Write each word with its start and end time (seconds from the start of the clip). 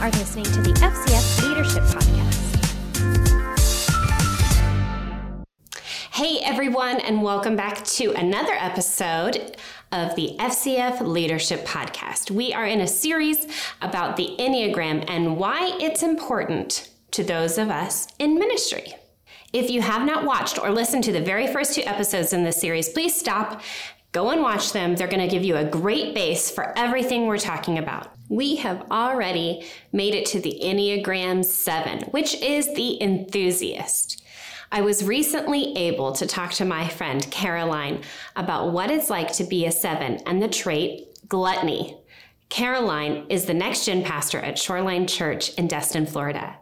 are 0.00 0.10
listening 0.12 0.46
to 0.46 0.62
the 0.62 0.72
FCF 0.80 1.46
Leadership 1.46 1.82
Podcast. 1.82 2.46
Hey, 6.12 6.38
everyone, 6.42 7.00
and 7.00 7.22
welcome 7.22 7.54
back 7.54 7.84
to 7.84 8.12
another 8.12 8.54
episode 8.54 9.58
of 9.92 10.16
the 10.16 10.36
FCF 10.38 11.02
Leadership 11.02 11.66
Podcast. 11.66 12.30
We 12.30 12.54
are 12.54 12.66
in 12.66 12.80
a 12.80 12.86
series 12.86 13.46
about 13.82 14.16
the 14.16 14.34
Enneagram 14.38 15.04
and 15.06 15.36
why 15.36 15.76
it's 15.78 16.02
important 16.02 16.88
to 17.10 17.22
those 17.22 17.58
of 17.58 17.68
us 17.68 18.08
in 18.18 18.38
ministry. 18.38 18.94
If 19.52 19.68
you 19.68 19.82
have 19.82 20.06
not 20.06 20.24
watched 20.24 20.58
or 20.58 20.70
listened 20.70 21.04
to 21.04 21.12
the 21.12 21.20
very 21.20 21.46
first 21.46 21.74
two 21.74 21.82
episodes 21.82 22.32
in 22.32 22.42
this 22.42 22.58
series, 22.58 22.88
please 22.88 23.14
stop, 23.14 23.60
go 24.12 24.30
and 24.30 24.40
watch 24.40 24.72
them. 24.72 24.96
They're 24.96 25.08
going 25.08 25.20
to 25.20 25.28
give 25.28 25.44
you 25.44 25.56
a 25.56 25.64
great 25.64 26.14
base 26.14 26.50
for 26.50 26.72
everything 26.78 27.26
we're 27.26 27.36
talking 27.36 27.76
about. 27.76 28.10
We 28.30 28.54
have 28.56 28.86
already 28.92 29.66
made 29.90 30.14
it 30.14 30.24
to 30.26 30.40
the 30.40 30.60
Enneagram 30.62 31.44
7, 31.44 32.04
which 32.12 32.40
is 32.40 32.72
the 32.74 33.02
enthusiast. 33.02 34.22
I 34.70 34.82
was 34.82 35.02
recently 35.02 35.76
able 35.76 36.12
to 36.12 36.28
talk 36.28 36.52
to 36.52 36.64
my 36.64 36.86
friend 36.86 37.28
Caroline 37.32 38.04
about 38.36 38.70
what 38.70 38.88
it's 38.88 39.10
like 39.10 39.32
to 39.32 39.44
be 39.44 39.66
a 39.66 39.72
7 39.72 40.20
and 40.26 40.40
the 40.40 40.46
trait 40.46 41.08
gluttony. 41.28 41.98
Caroline 42.50 43.26
is 43.28 43.46
the 43.46 43.54
next 43.54 43.86
gen 43.86 44.04
pastor 44.04 44.38
at 44.38 44.60
Shoreline 44.60 45.08
Church 45.08 45.52
in 45.54 45.66
Destin, 45.66 46.06
Florida. 46.06 46.59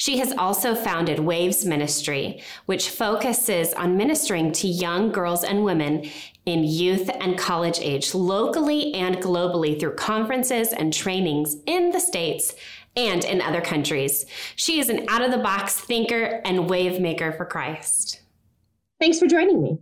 She 0.00 0.16
has 0.16 0.32
also 0.38 0.74
founded 0.74 1.18
Waves 1.18 1.66
Ministry, 1.66 2.42
which 2.64 2.88
focuses 2.88 3.74
on 3.74 3.98
ministering 3.98 4.50
to 4.52 4.66
young 4.66 5.12
girls 5.12 5.44
and 5.44 5.62
women 5.62 6.08
in 6.46 6.64
youth 6.64 7.10
and 7.20 7.36
college 7.36 7.78
age 7.82 8.14
locally 8.14 8.94
and 8.94 9.18
globally 9.18 9.78
through 9.78 9.96
conferences 9.96 10.72
and 10.72 10.90
trainings 10.90 11.56
in 11.66 11.90
the 11.90 12.00
States 12.00 12.54
and 12.96 13.26
in 13.26 13.42
other 13.42 13.60
countries. 13.60 14.24
She 14.56 14.80
is 14.80 14.88
an 14.88 15.04
out 15.10 15.20
of 15.20 15.32
the 15.32 15.36
box 15.36 15.78
thinker 15.78 16.40
and 16.46 16.70
wave 16.70 16.98
maker 16.98 17.32
for 17.32 17.44
Christ. 17.44 18.22
Thanks 19.00 19.18
for 19.18 19.26
joining 19.26 19.62
me. 19.62 19.80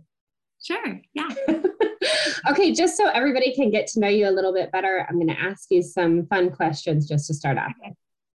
Sure. 0.61 0.99
Yeah. 1.13 1.29
okay, 2.49 2.73
just 2.73 2.97
so 2.97 3.07
everybody 3.07 3.55
can 3.55 3.71
get 3.71 3.87
to 3.87 4.01
know 4.01 4.09
you 4.09 4.27
a 4.27 4.31
little 4.31 4.53
bit 4.53 4.69
better, 4.73 5.07
I'm 5.07 5.15
going 5.15 5.33
to 5.33 5.39
ask 5.39 5.67
you 5.71 5.81
some 5.81 6.25
fun 6.25 6.51
questions 6.51 7.07
just 7.07 7.27
to 7.27 7.33
start 7.33 7.57
off 7.57 7.71
with. 7.81 7.93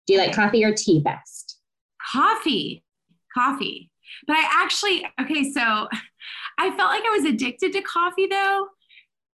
Do 0.06 0.14
you 0.14 0.20
like 0.20 0.36
coffee 0.36 0.64
or 0.64 0.76
tea 0.76 1.00
best? 1.00 1.41
Coffee, 2.12 2.84
coffee. 3.34 3.90
But 4.28 4.38
I 4.38 4.50
actually, 4.64 5.06
okay, 5.22 5.52
so 5.52 5.88
I 6.59 6.70
felt 6.76 6.92
like 6.92 7.04
I 7.06 7.17
was 7.17 7.26
addicted 7.26 7.73
to 7.73 7.81
coffee 7.81 8.28
though. 8.28 8.67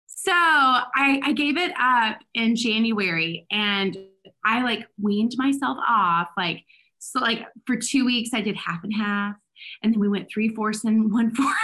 So 0.06 0.32
I, 0.32 1.20
I 1.22 1.32
gave 1.32 1.56
it 1.56 1.72
up 1.80 2.18
in 2.34 2.56
January 2.56 3.46
and 3.50 3.96
I 4.44 4.62
like 4.62 4.86
weaned 5.00 5.32
myself 5.36 5.78
off. 5.86 6.28
Like, 6.36 6.62
so 6.98 7.20
like 7.20 7.46
for 7.66 7.76
two 7.76 8.04
weeks, 8.04 8.30
I 8.32 8.40
did 8.40 8.56
half 8.56 8.82
and 8.82 8.92
half. 8.94 9.36
And 9.82 9.92
then 9.92 10.00
we 10.00 10.08
went 10.08 10.28
three 10.30 10.54
fourths 10.54 10.84
and 10.84 11.12
one 11.12 11.30
fourth. 11.34 11.56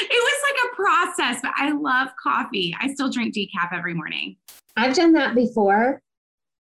it 0.00 0.08
was 0.10 0.40
like 0.44 0.72
a 0.72 0.76
process, 0.76 1.40
but 1.42 1.52
I 1.56 1.72
love 1.72 2.08
coffee. 2.22 2.74
I 2.80 2.92
still 2.92 3.10
drink 3.10 3.34
decaf 3.34 3.72
every 3.72 3.94
morning. 3.94 4.36
I've 4.76 4.94
done 4.94 5.12
that 5.14 5.34
before 5.34 6.02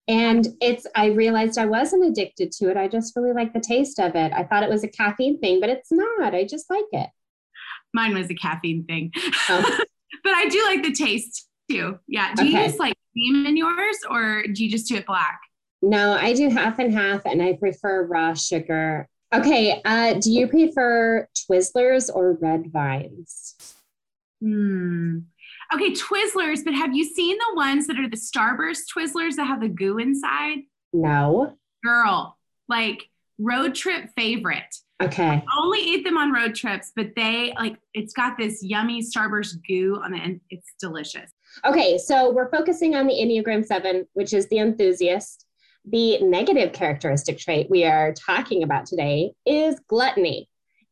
and 0.08 0.48
it's, 0.60 0.86
I 0.96 1.06
realized 1.06 1.58
I 1.58 1.66
wasn't 1.66 2.04
addicted 2.04 2.52
to 2.52 2.70
it. 2.70 2.76
I 2.76 2.88
just 2.88 3.14
really 3.16 3.32
like 3.32 3.52
the 3.52 3.60
taste 3.60 3.98
of 3.98 4.14
it. 4.14 4.32
I 4.32 4.44
thought 4.44 4.62
it 4.62 4.70
was 4.70 4.84
a 4.84 4.88
caffeine 4.88 5.38
thing, 5.38 5.60
but 5.60 5.70
it's 5.70 5.92
not. 5.92 6.34
I 6.34 6.44
just 6.44 6.68
like 6.70 6.84
it. 6.92 7.08
Mine 7.94 8.14
was 8.14 8.30
a 8.30 8.34
caffeine 8.34 8.84
thing. 8.84 9.12
Oh. 9.48 9.78
but 10.24 10.32
I 10.32 10.48
do 10.48 10.62
like 10.64 10.82
the 10.82 10.92
taste 10.92 11.48
too. 11.70 11.98
Yeah. 12.08 12.34
Do 12.34 12.42
okay. 12.42 12.50
you 12.50 12.58
use 12.58 12.78
like 12.78 12.94
cream 13.12 13.46
in 13.46 13.56
yours 13.56 13.96
or 14.08 14.44
do 14.52 14.64
you 14.64 14.70
just 14.70 14.88
do 14.88 14.96
it 14.96 15.06
black? 15.06 15.40
No, 15.82 16.12
I 16.12 16.34
do 16.34 16.50
half 16.50 16.78
and 16.78 16.92
half 16.92 17.24
and 17.24 17.42
I 17.42 17.54
prefer 17.54 18.06
raw 18.06 18.34
sugar. 18.34 19.08
Okay. 19.32 19.80
Uh, 19.84 20.14
do 20.14 20.30
you 20.30 20.48
prefer 20.48 21.28
Twizzlers 21.36 22.10
or 22.12 22.32
red 22.32 22.70
vines? 22.72 23.54
Hmm 24.40 25.18
okay, 25.74 25.92
Twizzlers, 25.92 26.64
but 26.64 26.74
have 26.74 26.94
you 26.94 27.04
seen 27.04 27.36
the 27.36 27.56
ones 27.56 27.86
that 27.86 27.98
are 27.98 28.08
the 28.08 28.16
Starburst 28.16 28.82
Twizzlers 28.94 29.36
that 29.36 29.46
have 29.46 29.60
the 29.60 29.68
goo 29.68 29.98
inside? 29.98 30.58
No. 30.92 31.56
Girl, 31.84 32.36
like 32.68 33.08
road 33.38 33.74
trip 33.74 34.10
favorite. 34.16 34.74
Okay. 35.02 35.24
I 35.24 35.42
only 35.58 35.78
eat 35.78 36.04
them 36.04 36.18
on 36.18 36.30
road 36.32 36.54
trips, 36.54 36.92
but 36.94 37.14
they 37.16 37.54
like 37.58 37.76
it's 37.94 38.12
got 38.12 38.36
this 38.36 38.62
yummy 38.62 39.02
Starburst 39.02 39.56
goo 39.66 39.98
on 40.04 40.12
the 40.12 40.18
end. 40.18 40.40
It's 40.50 40.74
delicious. 40.78 41.30
Okay, 41.64 41.96
so 41.96 42.30
we're 42.30 42.50
focusing 42.50 42.94
on 42.94 43.06
the 43.06 43.14
Enneagram 43.14 43.64
7, 43.64 44.06
which 44.12 44.34
is 44.34 44.46
the 44.48 44.58
enthusiast. 44.58 45.46
The 45.86 46.20
negative 46.20 46.72
characteristic 46.72 47.38
trait 47.38 47.70
we 47.70 47.84
are 47.84 48.12
talking 48.12 48.62
about 48.62 48.84
today 48.84 49.32
is 49.46 49.80
gluttony. 49.88 50.49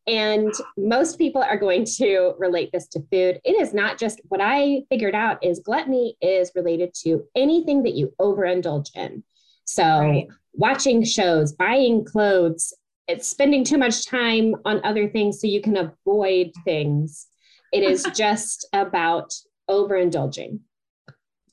And 0.08 0.54
most 0.78 1.18
people 1.18 1.42
are 1.42 1.58
going 1.58 1.84
to 1.98 2.32
relate 2.38 2.70
this 2.72 2.88
to 2.88 3.00
food. 3.12 3.40
It 3.44 3.60
is 3.60 3.74
not 3.74 3.98
just 3.98 4.22
what 4.28 4.40
I 4.40 4.84
figured 4.88 5.14
out 5.14 5.44
is 5.44 5.60
gluttony 5.60 6.16
is 6.22 6.50
related 6.54 6.94
to 7.02 7.24
anything 7.36 7.82
that 7.82 7.94
you 7.94 8.14
overindulge 8.18 8.88
in. 8.96 9.22
So 9.66 9.84
right. 9.84 10.26
watching 10.54 11.04
shows, 11.04 11.52
buying 11.52 12.06
clothes, 12.06 12.72
it's 13.06 13.28
spending 13.28 13.64
too 13.64 13.76
much 13.76 14.06
time 14.06 14.54
on 14.64 14.80
other 14.82 15.08
things 15.08 15.40
so 15.40 15.46
you 15.46 15.60
can 15.60 15.76
avoid 15.76 16.52
things. 16.64 17.26
It 17.72 17.82
is 17.82 18.04
just 18.14 18.66
about 18.72 19.34
overindulging. 19.68 20.60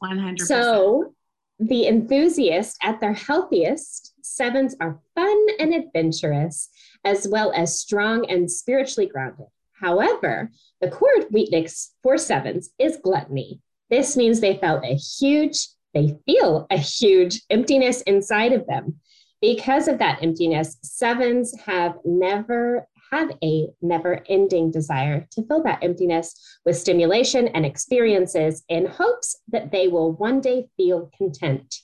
100%. 0.01 0.39
So 0.41 1.14
the 1.59 1.87
enthusiast 1.87 2.77
at 2.83 2.99
their 2.99 3.13
healthiest, 3.13 4.13
sevens 4.21 4.75
are 4.81 4.99
fun 5.15 5.45
and 5.59 5.73
adventurous 5.73 6.69
as 7.03 7.27
well 7.27 7.53
as 7.55 7.79
strong 7.79 8.29
and 8.29 8.51
spiritually 8.51 9.07
grounded. 9.07 9.47
However, 9.73 10.51
the 10.81 10.89
core 10.89 11.25
weakness 11.31 11.93
for 12.01 12.17
sevens 12.17 12.69
is 12.79 12.97
gluttony. 12.97 13.61
This 13.89 14.17
means 14.17 14.39
they 14.39 14.57
felt 14.57 14.83
a 14.83 14.95
huge, 14.95 15.67
they 15.93 16.17
feel 16.25 16.65
a 16.69 16.77
huge 16.77 17.41
emptiness 17.49 18.01
inside 18.01 18.51
of 18.51 18.65
them. 18.67 18.99
Because 19.41 19.87
of 19.87 19.99
that 19.99 20.23
emptiness, 20.23 20.77
sevens 20.81 21.55
have 21.65 21.97
never 22.03 22.87
have 23.17 23.31
a 23.43 23.67
never 23.81 24.23
ending 24.27 24.71
desire 24.71 25.27
to 25.31 25.45
fill 25.47 25.63
that 25.63 25.83
emptiness 25.83 26.59
with 26.65 26.77
stimulation 26.77 27.47
and 27.49 27.65
experiences 27.65 28.63
in 28.69 28.85
hopes 28.85 29.37
that 29.49 29.71
they 29.71 29.87
will 29.87 30.13
one 30.13 30.41
day 30.41 30.67
feel 30.77 31.11
content. 31.17 31.75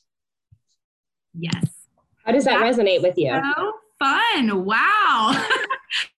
Yes. 1.33 1.65
How 2.25 2.31
does 2.31 2.45
that 2.45 2.59
That's 2.59 2.77
resonate 2.77 3.01
with 3.01 3.17
you? 3.17 3.31
So 3.31 3.73
fun. 3.99 4.65
Wow. 4.65 5.45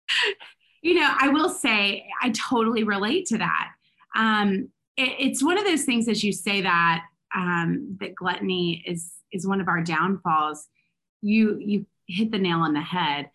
you 0.82 0.96
know, 0.96 1.10
I 1.20 1.30
will 1.30 1.50
say 1.50 2.08
I 2.22 2.32
totally 2.32 2.84
relate 2.84 3.26
to 3.28 3.38
that. 3.38 3.72
Um, 4.16 4.70
it, 4.98 5.16
it's 5.20 5.44
one 5.44 5.58
of 5.58 5.66
those 5.66 5.84
things, 5.84 6.08
as 6.08 6.24
you 6.24 6.32
say 6.32 6.62
that, 6.62 7.04
um, 7.36 7.98
that 8.00 8.16
gluttony 8.16 8.84
is 8.86 9.12
is 9.32 9.48
one 9.48 9.62
of 9.62 9.68
our 9.68 9.82
downfalls. 9.82 10.68
You 11.22 11.58
you 11.60 11.86
hit 12.08 12.32
the 12.32 12.40
nail 12.40 12.60
on 12.60 12.74
the 12.74 12.82
head. 12.82 13.30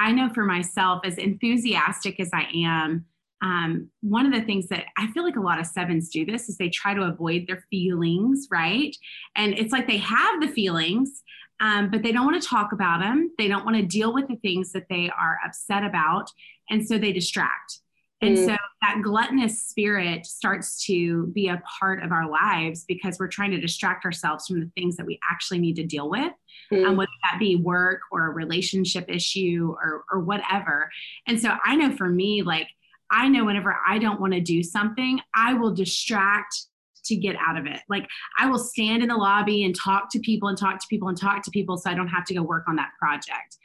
I 0.00 0.12
know 0.12 0.30
for 0.32 0.44
myself, 0.46 1.02
as 1.04 1.18
enthusiastic 1.18 2.18
as 2.20 2.30
I 2.32 2.46
am, 2.54 3.04
um, 3.42 3.90
one 4.00 4.24
of 4.24 4.32
the 4.32 4.40
things 4.40 4.68
that 4.68 4.84
I 4.96 5.08
feel 5.12 5.24
like 5.24 5.36
a 5.36 5.42
lot 5.42 5.60
of 5.60 5.66
sevens 5.66 6.08
do 6.08 6.24
this 6.24 6.48
is 6.48 6.56
they 6.56 6.70
try 6.70 6.94
to 6.94 7.02
avoid 7.02 7.46
their 7.46 7.64
feelings, 7.70 8.48
right? 8.50 8.96
And 9.36 9.58
it's 9.58 9.72
like 9.72 9.86
they 9.86 9.98
have 9.98 10.40
the 10.40 10.48
feelings, 10.48 11.22
um, 11.60 11.90
but 11.90 12.02
they 12.02 12.12
don't 12.12 12.24
want 12.24 12.42
to 12.42 12.48
talk 12.48 12.72
about 12.72 13.00
them. 13.00 13.30
They 13.36 13.46
don't 13.48 13.64
want 13.66 13.76
to 13.76 13.82
deal 13.82 14.14
with 14.14 14.28
the 14.28 14.36
things 14.36 14.72
that 14.72 14.86
they 14.88 15.10
are 15.10 15.38
upset 15.44 15.84
about. 15.84 16.30
And 16.70 16.86
so 16.86 16.96
they 16.96 17.12
distract. 17.12 17.80
And 18.22 18.36
mm. 18.36 18.46
so 18.46 18.56
that 18.82 19.00
gluttonous 19.02 19.62
spirit 19.62 20.26
starts 20.26 20.84
to 20.86 21.26
be 21.28 21.48
a 21.48 21.62
part 21.78 22.02
of 22.02 22.12
our 22.12 22.28
lives 22.28 22.84
because 22.86 23.18
we're 23.18 23.28
trying 23.28 23.50
to 23.52 23.60
distract 23.60 24.04
ourselves 24.04 24.46
from 24.46 24.60
the 24.60 24.70
things 24.74 24.96
that 24.96 25.06
we 25.06 25.18
actually 25.30 25.58
need 25.58 25.76
to 25.76 25.84
deal 25.86 26.10
with, 26.10 26.32
mm. 26.72 26.84
um, 26.86 26.96
whether 26.96 27.10
that 27.22 27.38
be 27.38 27.56
work 27.56 28.00
or 28.10 28.26
a 28.26 28.30
relationship 28.30 29.06
issue 29.08 29.74
or, 29.82 30.04
or 30.10 30.20
whatever. 30.20 30.90
And 31.26 31.40
so 31.40 31.54
I 31.64 31.76
know 31.76 31.94
for 31.96 32.08
me, 32.08 32.42
like, 32.42 32.68
I 33.10 33.28
know 33.28 33.44
whenever 33.44 33.76
I 33.86 33.98
don't 33.98 34.20
want 34.20 34.34
to 34.34 34.40
do 34.40 34.62
something, 34.62 35.20
I 35.34 35.54
will 35.54 35.74
distract 35.74 36.66
to 37.04 37.16
get 37.16 37.36
out 37.36 37.56
of 37.56 37.66
it. 37.66 37.80
Like 37.88 38.06
I 38.38 38.46
will 38.46 38.58
stand 38.58 39.02
in 39.02 39.08
the 39.08 39.16
lobby 39.16 39.64
and 39.64 39.74
talk 39.74 40.10
to 40.12 40.20
people 40.20 40.48
and 40.48 40.56
talk 40.56 40.78
to 40.80 40.86
people 40.88 41.08
and 41.08 41.18
talk 41.18 41.42
to 41.42 41.50
people 41.50 41.76
so 41.76 41.90
I 41.90 41.94
don't 41.94 42.08
have 42.08 42.24
to 42.26 42.34
go 42.34 42.42
work 42.42 42.64
on 42.68 42.76
that 42.76 42.90
project. 42.98 43.56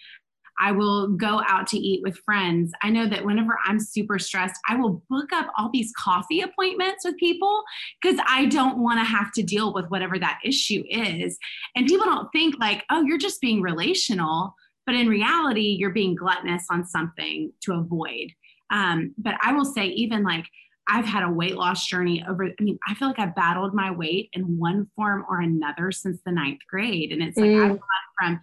I 0.60 0.72
will 0.72 1.10
go 1.10 1.42
out 1.48 1.68
to 1.68 1.78
eat 1.78 2.02
with 2.04 2.18
friends. 2.20 2.72
I 2.82 2.90
know 2.90 3.08
that 3.08 3.26
whenever 3.26 3.58
I'm 3.66 3.80
super 3.80 4.20
stressed, 4.20 4.60
I 4.68 4.76
will 4.76 5.04
book 5.10 5.34
up 5.34 5.48
all 5.58 5.70
these 5.72 5.92
coffee 5.98 6.42
appointments 6.42 7.04
with 7.06 7.18
people 7.18 7.64
because 8.02 8.20
I 8.28 8.46
don't 8.46 8.78
want 8.78 9.00
to 9.00 9.06
have 9.06 9.32
to 9.34 9.44
deal 9.44 9.74
with 9.74 9.86
whatever 9.90 10.18
that 10.20 10.40
issue 10.44 10.84
is. 10.90 11.38
And 11.76 11.88
people 11.88 12.06
don't 12.06 12.30
think 12.32 12.56
like, 12.60 12.84
oh, 12.90 13.02
you're 13.02 13.18
just 13.18 13.42
being 13.42 13.62
relational. 13.62 14.56
But 14.86 14.96
in 14.96 15.08
reality, 15.08 15.76
you're 15.80 15.90
being 15.90 16.16
gluttonous 16.16 16.66
on 16.70 16.86
something 16.86 17.52
to 17.64 17.74
avoid. 17.74 18.32
Um, 18.72 19.14
but 19.18 19.36
I 19.42 19.52
will 19.54 19.66
say, 19.66 19.88
even 19.88 20.24
like 20.24 20.46
I've 20.88 21.06
had 21.06 21.24
a 21.24 21.32
weight 21.32 21.56
loss 21.56 21.86
journey 21.88 22.24
over, 22.28 22.46
I 22.46 22.64
mean, 22.64 22.78
I 22.88 22.94
feel 22.94 23.08
like 23.08 23.20
I've 23.20 23.36
battled 23.36 23.74
my 23.74 23.92
weight 23.92 24.30
in 24.34 24.58
one 24.58 24.88
form 24.96 25.26
or 25.28 25.42
another 25.42 25.92
since 25.92 26.22
the 26.26 26.32
ninth 26.32 26.60
grade. 26.70 27.12
And 27.12 27.24
it's 27.24 27.38
like 27.38 27.50
mm. 27.50 27.64
I've 27.64 27.80
gone 27.80 27.80
from 28.20 28.40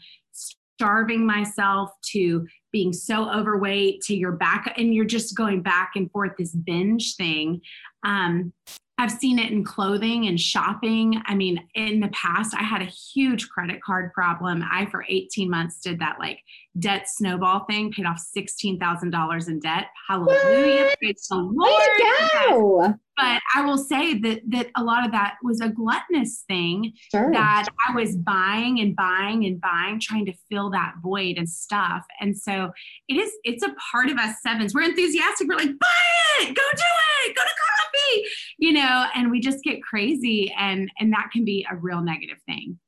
starving 0.82 1.25
myself 1.25 1.93
to 2.02 2.44
being 2.73 2.93
so 2.93 3.31
overweight 3.31 4.00
to 4.00 4.17
your 4.17 4.32
back 4.32 4.75
and 4.76 4.93
you're 4.93 5.05
just 5.05 5.37
going 5.37 5.62
back 5.62 5.93
and 5.94 6.11
forth 6.11 6.32
this 6.37 6.56
binge 6.56 7.14
thing 7.14 7.61
um, 8.05 8.52
I've 8.99 9.12
seen 9.12 9.38
it 9.38 9.50
in 9.50 9.64
clothing 9.64 10.29
and 10.29 10.38
shopping. 10.38 11.20
I 11.26 11.34
mean, 11.34 11.67
in 11.75 11.99
the 11.99 12.08
past, 12.08 12.55
I 12.55 12.62
had 12.62 12.82
a 12.82 12.84
huge 12.84 13.49
credit 13.49 13.82
card 13.82 14.12
problem. 14.12 14.62
I, 14.70 14.87
for 14.87 15.05
18 15.08 15.50
months, 15.50 15.81
did 15.81 15.99
that 15.99 16.20
like 16.20 16.38
debt 16.79 17.09
snowball 17.09 17.65
thing, 17.69 17.93
paid 17.93 18.07
off 18.07 18.23
$16,000 18.37 19.49
in 19.49 19.61
debt. 19.61 19.87
Hallelujah. 20.09 20.95
Praise 20.99 21.27
the 21.29 21.37
Lord. 21.37 22.89
Way 22.89 22.95
but 23.17 23.41
I 23.55 23.65
will 23.65 23.79
say 23.79 24.19
that 24.19 24.41
that 24.49 24.69
a 24.77 24.83
lot 24.83 25.05
of 25.05 25.13
that 25.13 25.37
was 25.43 25.61
a 25.61 25.69
gluttonous 25.69 26.45
thing 26.49 26.93
sure. 27.11 27.31
that 27.33 27.67
I 27.89 27.95
was 27.95 28.17
buying 28.17 28.81
and 28.81 28.97
buying 28.97 29.45
and 29.45 29.61
buying, 29.61 30.01
trying 30.01 30.27
to 30.27 30.33
fill 30.51 30.71
that 30.71 30.95
void 31.03 31.37
and 31.37 31.49
stuff. 31.49 32.05
And 32.21 32.37
so 32.37 32.73
it 33.09 33.15
is 33.15 33.31
it's 33.45 33.63
a 33.63 33.75
part 33.93 34.09
of 34.09 34.17
us 34.17 34.37
sevens. 34.43 34.75
We're 34.75 34.83
enthusiastic. 34.83 35.47
We're 35.49 35.57
like, 35.57 35.79
buy 35.79 36.41
it, 36.41 36.47
go 36.49 36.63
do 36.75 37.27
it, 37.27 37.37
go 37.37 37.43
to 37.43 37.49
coffee, 37.49 38.25
you 38.59 38.73
know, 38.73 39.07
and 39.15 39.31
we 39.31 39.41
just 39.41 39.63
get 39.63 39.83
crazy 39.83 40.53
and 40.59 40.91
and 40.99 41.13
that 41.13 41.31
can 41.33 41.45
be 41.45 41.67
a 41.71 41.77
real 41.77 42.01
negative 42.01 42.39
thing. 42.47 42.79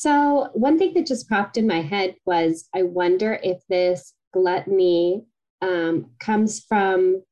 So 0.00 0.50
one 0.52 0.78
thing 0.78 0.94
that 0.94 1.08
just 1.08 1.28
popped 1.28 1.56
in 1.56 1.66
my 1.66 1.80
head 1.80 2.14
was 2.24 2.68
I 2.72 2.84
wonder 2.84 3.40
if 3.42 3.58
this 3.68 4.14
gluttony 4.32 5.24
um, 5.60 6.12
comes 6.20 6.60
from 6.60 7.24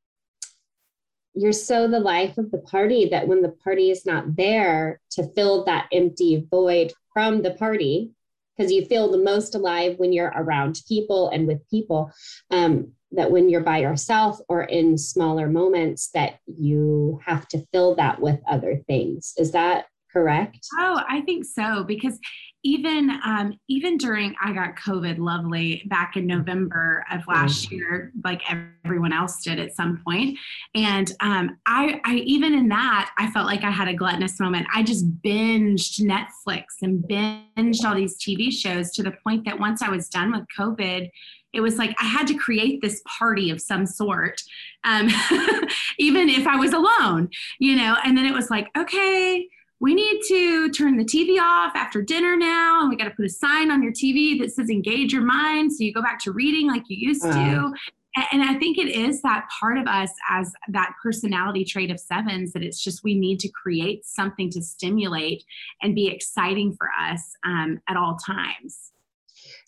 you're 1.32 1.52
so 1.52 1.86
the 1.86 2.00
life 2.00 2.38
of 2.38 2.50
the 2.50 2.58
party 2.58 3.08
that 3.10 3.28
when 3.28 3.42
the 3.42 3.54
party 3.62 3.92
is 3.92 4.04
not 4.04 4.34
there 4.34 5.00
to 5.12 5.32
fill 5.34 5.64
that 5.66 5.86
empty 5.92 6.44
void 6.50 6.92
from 7.14 7.42
the 7.42 7.52
party 7.52 8.10
because 8.56 8.72
you 8.72 8.84
feel 8.84 9.12
the 9.12 9.22
most 9.22 9.54
alive 9.54 9.94
when 9.98 10.12
you're 10.12 10.34
around 10.34 10.80
people 10.88 11.28
and 11.28 11.46
with 11.46 11.70
people 11.70 12.10
um, 12.50 12.90
that 13.12 13.30
when 13.30 13.48
you're 13.48 13.60
by 13.60 13.78
yourself 13.78 14.40
or 14.48 14.64
in 14.64 14.98
smaller 14.98 15.48
moments 15.48 16.10
that 16.14 16.40
you 16.46 17.20
have 17.24 17.46
to 17.46 17.64
fill 17.72 17.94
that 17.94 18.20
with 18.20 18.40
other 18.48 18.82
things. 18.88 19.34
Is 19.38 19.52
that 19.52 19.86
correct 20.16 20.66
oh 20.78 21.02
i 21.08 21.20
think 21.22 21.44
so 21.44 21.84
because 21.84 22.18
even 22.66 23.10
um, 23.24 23.56
even 23.68 23.96
during 23.96 24.34
I 24.42 24.52
got 24.52 24.74
COVID, 24.74 25.18
lovely 25.18 25.84
back 25.86 26.16
in 26.16 26.26
November 26.26 27.04
of 27.12 27.20
last 27.28 27.70
year, 27.70 28.10
like 28.24 28.42
everyone 28.84 29.12
else 29.12 29.40
did 29.44 29.60
at 29.60 29.76
some 29.76 30.02
point, 30.04 30.36
and 30.74 31.12
um, 31.20 31.58
I, 31.66 32.00
I 32.04 32.16
even 32.16 32.54
in 32.54 32.68
that 32.70 33.12
I 33.18 33.30
felt 33.30 33.46
like 33.46 33.62
I 33.62 33.70
had 33.70 33.86
a 33.86 33.94
gluttonous 33.94 34.40
moment. 34.40 34.66
I 34.74 34.82
just 34.82 35.08
binged 35.22 36.00
Netflix 36.00 36.64
and 36.82 37.04
binged 37.04 37.84
all 37.84 37.94
these 37.94 38.18
TV 38.18 38.50
shows 38.50 38.90
to 38.94 39.04
the 39.04 39.14
point 39.24 39.44
that 39.44 39.60
once 39.60 39.80
I 39.80 39.88
was 39.88 40.08
done 40.08 40.32
with 40.32 40.44
COVID, 40.58 41.08
it 41.52 41.60
was 41.60 41.78
like 41.78 41.94
I 42.00 42.04
had 42.04 42.26
to 42.26 42.34
create 42.34 42.82
this 42.82 43.00
party 43.06 43.50
of 43.50 43.60
some 43.60 43.86
sort, 43.86 44.42
um, 44.82 45.08
even 46.00 46.28
if 46.28 46.48
I 46.48 46.56
was 46.56 46.72
alone, 46.72 47.28
you 47.60 47.76
know. 47.76 47.96
And 48.04 48.18
then 48.18 48.26
it 48.26 48.34
was 48.34 48.50
like, 48.50 48.66
okay 48.76 49.46
we 49.80 49.94
need 49.94 50.20
to 50.28 50.70
turn 50.70 50.96
the 50.96 51.04
TV 51.04 51.40
off 51.40 51.72
after 51.74 52.02
dinner 52.02 52.36
now, 52.36 52.80
and 52.80 52.90
we 52.90 52.96
got 52.96 53.04
to 53.04 53.10
put 53.10 53.26
a 53.26 53.30
sign 53.30 53.70
on 53.70 53.82
your 53.82 53.92
TV 53.92 54.38
that 54.40 54.52
says 54.52 54.70
engage 54.70 55.12
your 55.12 55.22
mind. 55.22 55.72
So 55.72 55.84
you 55.84 55.92
go 55.92 56.02
back 56.02 56.18
to 56.20 56.32
reading 56.32 56.68
like 56.68 56.84
you 56.88 56.96
used 57.08 57.22
to. 57.22 57.72
And 58.32 58.42
I 58.42 58.54
think 58.54 58.78
it 58.78 58.88
is 58.88 59.20
that 59.22 59.46
part 59.60 59.76
of 59.76 59.86
us 59.86 60.10
as 60.30 60.50
that 60.68 60.94
personality 61.02 61.66
trait 61.66 61.90
of 61.90 62.00
sevens 62.00 62.52
that 62.52 62.62
it's 62.62 62.82
just 62.82 63.04
we 63.04 63.14
need 63.14 63.38
to 63.40 63.48
create 63.50 64.06
something 64.06 64.48
to 64.52 64.62
stimulate 64.62 65.44
and 65.82 65.94
be 65.94 66.08
exciting 66.08 66.72
for 66.72 66.88
us 66.98 67.34
um, 67.44 67.78
at 67.88 67.96
all 67.98 68.16
times. 68.16 68.92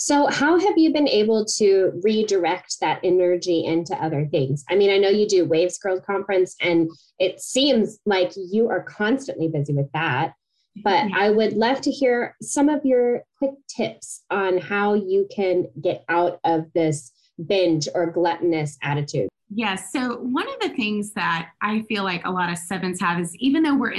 So, 0.01 0.29
how 0.29 0.61
have 0.61 0.79
you 0.79 0.93
been 0.93 1.09
able 1.09 1.45
to 1.57 2.01
redirect 2.05 2.77
that 2.81 3.01
energy 3.03 3.65
into 3.65 3.97
other 3.97 4.27
things? 4.27 4.65
I 4.71 4.77
mean, 4.77 4.91
I 4.91 4.97
know 4.97 5.09
you 5.09 5.27
do 5.27 5.45
Waves 5.45 5.77
Girls 5.79 6.03
Conference, 6.07 6.55
and 6.61 6.89
it 7.19 7.41
seems 7.41 7.99
like 8.07 8.31
you 8.37 8.69
are 8.69 8.85
constantly 8.85 9.49
busy 9.49 9.75
with 9.75 9.91
that. 9.93 10.35
But 10.85 11.11
I 11.13 11.31
would 11.31 11.55
love 11.55 11.81
to 11.81 11.91
hear 11.91 12.37
some 12.41 12.69
of 12.69 12.85
your 12.85 13.25
quick 13.39 13.55
tips 13.67 14.23
on 14.31 14.59
how 14.59 14.95
you 14.95 15.27
can 15.35 15.67
get 15.83 16.05
out 16.09 16.39
of 16.45 16.73
this 16.75 17.11
binge 17.47 17.89
or 17.93 18.07
gluttonous 18.07 18.79
attitude. 18.85 19.29
Yes. 19.53 19.91
So, 19.93 20.19
one 20.19 20.47
of 20.49 20.61
the 20.61 20.77
things 20.77 21.13
that 21.15 21.49
I 21.61 21.83
feel 21.83 22.05
like 22.05 22.25
a 22.25 22.31
lot 22.31 22.53
of 22.53 22.59
sevens 22.59 23.01
have 23.01 23.19
is 23.19 23.35
even 23.37 23.65
though 23.65 23.75
we're 23.75 23.95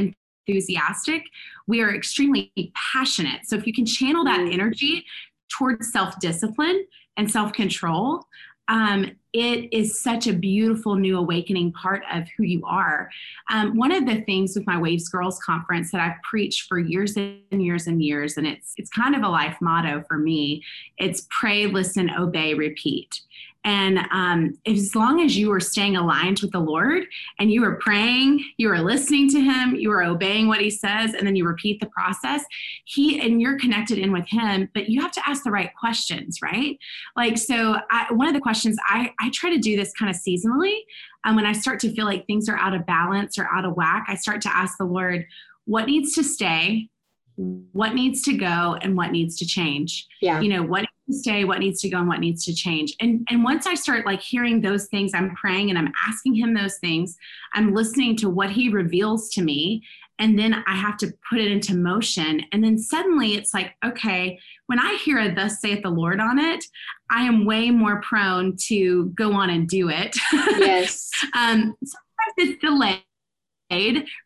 enthusiastic, 0.48 1.24
we 1.68 1.81
are 1.81 1.94
extremely 1.94 2.54
passionate. 2.94 3.42
So, 3.46 3.57
if 3.57 3.68
you 3.68 3.74
can 3.74 3.86
channel 3.86 4.24
that 4.24 4.40
mm. 4.40 4.54
energy 4.54 5.06
towards 5.50 5.92
self 5.92 6.19
discipline 6.19 6.86
and 7.18 7.30
self 7.30 7.54
control, 7.54 8.25
um, 8.69 9.12
it 9.34 9.72
is 9.72 10.01
such 10.01 10.28
a 10.28 10.34
beautiful 10.34 10.96
new 10.96 11.18
awakening 11.18 11.72
part 11.74 12.04
of 12.12 12.24
who 12.36 12.44
you 12.44 12.63
are. 12.66 13.10
Um, 13.51 13.78
one 13.78 13.92
of 13.92 14.06
the 14.06 14.22
things 14.22 14.56
with 14.56 14.66
my 14.66 14.80
Waves 14.80 15.10
Girls 15.10 15.40
conference 15.40 15.92
that 15.92 16.01
I've 16.01 16.22
preached 16.24 16.68
for 16.68 16.80
years 16.80 17.16
and 17.16 17.42
years 17.51 17.88
and 17.88 18.01
years, 18.01 18.38
and 18.38 18.48
it's 18.48 18.74
it's 18.78 18.90
kind 18.90 19.16
of 19.16 19.24
a 19.24 19.30
life 19.30 19.57
motto 19.62 20.04
for 20.07 20.18
me. 20.18 20.63
It's 20.98 21.28
pray, 21.30 21.66
listen, 21.68 22.10
obey, 22.12 22.54
repeat. 22.54 23.22
And 23.66 24.00
um, 24.12 24.58
as 24.66 24.96
long 24.96 25.22
as 25.22 25.38
you 25.38 25.52
are 25.52 25.60
staying 25.60 25.98
aligned 25.98 26.40
with 26.42 26.52
the 26.52 26.60
Lord 26.60 27.04
and 27.40 27.52
you 27.52 27.64
are 27.66 27.76
praying, 27.76 28.44
you 28.58 28.72
are 28.72 28.82
listening 28.82 29.30
to 29.32 29.42
Him, 29.42 29.76
you 29.76 29.92
are 29.92 30.04
obeying 30.04 30.48
what 30.48 30.62
He 30.62 30.70
says, 30.70 31.14
and 31.14 31.28
then 31.28 31.36
you 31.36 31.46
repeat 31.46 31.80
the 31.80 31.88
process, 31.88 32.44
He 32.86 33.20
and 33.20 33.42
you're 33.42 33.60
connected 33.60 33.98
in 33.98 34.14
with 34.14 34.26
Him, 34.30 34.70
but 34.74 34.88
you 34.88 35.02
have 35.02 35.12
to 35.12 35.22
ask 35.28 35.44
the 35.44 35.52
right 35.52 35.72
questions, 35.78 36.40
right? 36.42 36.78
Like, 37.18 37.38
so 37.38 37.78
I, 37.92 38.12
one 38.14 38.28
of 38.28 38.34
the 38.34 38.40
questions 38.40 38.78
I, 38.88 39.12
I 39.20 39.30
try 39.34 39.50
to 39.50 39.60
do 39.60 39.76
this 39.76 39.92
kind 39.94 40.10
of 40.10 40.16
seasonally. 40.16 40.78
Um, 41.26 41.36
when 41.36 41.46
I 41.46 41.52
start 41.52 41.82
to 41.82 41.94
feel 41.94 42.06
like 42.06 42.26
things 42.28 42.48
are 42.48 42.58
out 42.58 42.74
of 42.74 42.86
balance 42.86 43.38
or 43.38 43.50
out 43.54 43.66
of 43.66 43.76
whack, 43.76 44.06
I 44.08 44.16
start 44.16 44.40
to 44.42 44.56
ask 44.56 44.78
the 44.78 44.86
Lord, 44.86 45.26
what 45.66 45.86
needs 45.86 46.16
to 46.16 46.24
stay? 46.24 46.90
What 47.36 47.94
needs 47.94 48.22
to 48.24 48.38
go 48.38 48.78
and 48.82 48.96
what 48.96 49.12
needs 49.12 49.38
to 49.38 49.46
change? 49.46 50.08
Yeah. 50.22 50.40
You 50.40 50.50
know, 50.50 50.64
what 50.64 50.86
stay, 51.12 51.44
what 51.44 51.60
needs 51.60 51.82
to 51.82 51.90
go, 51.90 52.00
and 52.00 52.08
what 52.08 52.20
needs 52.20 52.46
to 52.46 52.54
change. 52.54 52.94
And 53.00 53.26
and 53.30 53.44
once 53.44 53.66
I 53.66 53.76
start 53.76 54.06
like 54.06 54.22
hearing 54.22 54.62
those 54.62 54.88
things, 54.88 55.12
I'm 55.14 55.36
praying 55.36 55.70
and 55.70 55.78
I'm 55.78 55.92
asking 56.08 56.36
him 56.36 56.54
those 56.54 56.78
things. 56.78 57.18
I'm 57.54 57.74
listening 57.74 58.16
to 58.18 58.30
what 58.30 58.52
he 58.52 58.70
reveals 58.70 59.30
to 59.32 59.42
me. 59.42 59.84
And 60.20 60.38
then 60.38 60.54
I 60.68 60.76
have 60.76 60.98
to 60.98 61.14
put 61.30 61.40
it 61.40 61.50
into 61.50 61.76
motion. 61.76 62.42
And 62.52 62.62
then 62.62 62.78
suddenly 62.78 63.36
it's 63.36 63.54
like, 63.54 63.74
okay, 63.86 64.38
when 64.66 64.78
I 64.78 65.00
hear 65.04 65.18
a 65.18 65.34
thus 65.34 65.62
saith 65.62 65.82
the 65.82 65.89
Lord 65.89 66.20
on 66.20 66.38
it, 66.38 66.63
I 67.10 67.22
am 67.24 67.46
way 67.46 67.72
more 67.72 68.01
prone 68.01 68.58
to 68.68 69.06
go 69.16 69.32
on 69.32 69.50
and 69.50 69.68
do 69.68 69.89
it. 69.89 70.16
Yes. 70.60 71.10
um, 71.36 71.74
sometimes 71.84 72.34
it's 72.38 72.62
delayed 72.62 73.01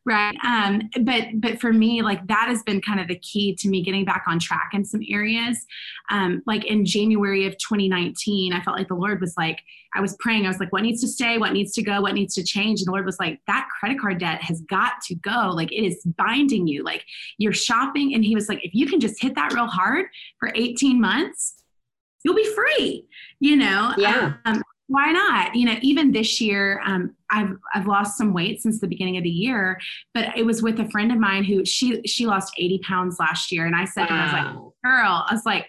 right? 0.06 0.36
Um, 0.46 0.90
but 1.02 1.28
but 1.36 1.60
for 1.60 1.74
me 1.74 2.02
like 2.02 2.26
that 2.28 2.48
has 2.48 2.64
been 2.64 2.82
kind 2.82 3.00
of 3.00 3.08
the 3.08 3.20
key 3.20 3.56
to 3.56 3.70
me 3.70 3.84
getting 3.84 4.06
back 4.06 4.24
on 4.28 4.40
track 4.40 4.72
in 4.74 4.86
some 4.86 5.02
areas. 5.10 5.66
Um, 6.10 6.42
like 6.46 6.66
in 6.66 6.86
january 6.86 7.46
of 7.46 7.58
2019 7.58 8.54
i 8.54 8.62
felt 8.62 8.78
like 8.78 8.88
the 8.88 8.94
lord 8.94 9.22
was 9.22 9.36
like 9.38 9.62
i 9.96 10.02
was 10.02 10.16
praying. 10.20 10.46
I 10.46 10.50
was 10.50 10.60
like 10.60 10.72
what 10.72 10.84
needs 10.84 11.02
to 11.02 11.08
stay? 11.08 11.38
What 11.38 11.54
needs 11.54 11.74
to 11.74 11.84
go? 11.84 12.02
What 12.02 12.14
needs 12.14 12.36
to 12.36 12.44
change? 12.44 12.82
And 12.82 12.88
the 12.88 12.92
lord 12.92 13.06
was 13.06 13.20
like 13.20 13.40
that 13.48 13.68
credit 13.80 14.00
card 14.00 14.20
debt 14.20 14.42
has 14.42 14.62
got 14.62 14.94
to 15.08 15.16
go. 15.16 15.52
Like 15.54 15.72
it 15.72 15.86
is 15.86 16.04
binding 16.18 16.68
you. 16.68 16.84
Like 16.84 17.06
you're 17.38 17.54
shopping. 17.54 18.14
And 18.14 18.24
he 18.24 18.36
was 18.36 18.50
like 18.50 18.64
if 18.64 18.74
you 18.74 18.88
can 18.88 19.00
just 19.00 19.22
hit 19.22 19.36
that 19.36 19.54
real 19.54 19.68
hard 19.68 20.08
for 20.40 20.52
18 20.56 21.00
months 21.00 21.56
you'll 22.24 22.36
be 22.36 22.50
free 22.56 23.06
you 23.44 23.58
know? 23.58 23.94
Yeah. 23.98 24.36
Um, 24.46 24.64
why 24.88 25.12
not? 25.12 25.56
You 25.56 25.66
know, 25.66 25.76
even 25.82 26.12
this 26.12 26.42
year, 26.42 26.82
um, 26.86 27.16
I've 27.32 27.56
I've 27.74 27.88
lost 27.88 28.18
some 28.18 28.34
weight 28.34 28.62
since 28.62 28.80
the 28.80 28.88
beginning 28.88 29.18
of 29.18 29.24
the 29.24 29.30
year, 29.30 29.80
but 30.14 30.38
it 30.38 30.46
was 30.46 30.62
with 30.62 30.80
a 30.80 30.90
friend 30.90 31.12
of 31.12 31.18
mine 31.18 31.44
who 31.44 31.66
she 31.66 32.02
she 32.06 32.26
lost 32.26 32.54
80 32.58 32.80
pounds 32.80 33.18
last 33.20 33.52
year, 33.52 33.66
and 33.66 33.76
I 33.76 33.86
said, 33.86 34.10
wow. 34.10 34.16
I 34.16 34.24
was 34.24 34.34
like, 34.34 34.74
girl, 34.84 35.26
I 35.30 35.34
was 35.34 35.46
like. 35.46 35.68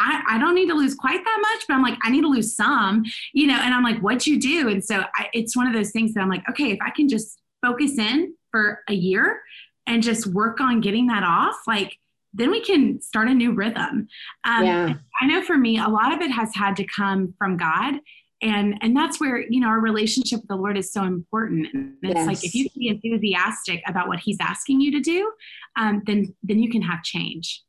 I, 0.00 0.22
I 0.28 0.38
don't 0.38 0.54
need 0.54 0.68
to 0.68 0.76
lose 0.76 0.94
quite 0.94 1.24
that 1.24 1.38
much, 1.42 1.64
but 1.66 1.74
I'm 1.74 1.82
like, 1.82 1.98
I 2.04 2.10
need 2.10 2.20
to 2.20 2.28
lose 2.28 2.54
some, 2.54 3.02
you 3.32 3.48
know, 3.48 3.58
and 3.60 3.74
I'm 3.74 3.82
like, 3.82 4.00
what 4.00 4.28
you 4.28 4.38
do? 4.38 4.68
And 4.68 4.84
so 4.84 5.02
I, 5.16 5.26
it's 5.32 5.56
one 5.56 5.66
of 5.66 5.72
those 5.72 5.90
things 5.90 6.14
that 6.14 6.20
I'm 6.20 6.28
like, 6.28 6.48
okay, 6.48 6.70
if 6.70 6.78
I 6.80 6.90
can 6.90 7.08
just 7.08 7.40
focus 7.66 7.98
in 7.98 8.32
for 8.52 8.84
a 8.88 8.92
year 8.92 9.40
and 9.88 10.00
just 10.00 10.28
work 10.28 10.60
on 10.60 10.80
getting 10.80 11.08
that 11.08 11.24
off, 11.24 11.56
like, 11.66 11.98
then 12.32 12.52
we 12.52 12.60
can 12.60 13.02
start 13.02 13.26
a 13.26 13.34
new 13.34 13.52
rhythm. 13.52 14.06
Um, 14.44 14.64
yeah. 14.64 14.94
I 15.20 15.26
know 15.26 15.42
for 15.42 15.58
me, 15.58 15.80
a 15.80 15.88
lot 15.88 16.12
of 16.12 16.20
it 16.20 16.30
has 16.30 16.54
had 16.54 16.76
to 16.76 16.84
come 16.84 17.34
from 17.36 17.56
God 17.56 17.94
and 18.40 18.76
and 18.80 18.96
that's 18.96 19.20
where 19.20 19.40
you 19.40 19.60
know 19.60 19.68
our 19.68 19.80
relationship 19.80 20.40
with 20.40 20.48
the 20.48 20.56
lord 20.56 20.78
is 20.78 20.92
so 20.92 21.02
important 21.04 21.66
and 21.74 21.94
it's 22.02 22.14
yes. 22.14 22.26
like 22.26 22.44
if 22.44 22.54
you 22.54 22.70
can 22.70 22.78
be 22.78 22.88
enthusiastic 22.88 23.82
about 23.86 24.06
what 24.06 24.20
he's 24.20 24.38
asking 24.40 24.80
you 24.80 24.92
to 24.92 25.00
do 25.00 25.30
um, 25.76 26.02
then 26.06 26.34
then 26.42 26.58
you 26.58 26.70
can 26.70 26.82
have 26.82 27.02
change 27.02 27.62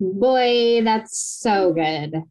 boy 0.00 0.82
that's 0.82 1.18
so 1.18 1.72
good 1.72 2.22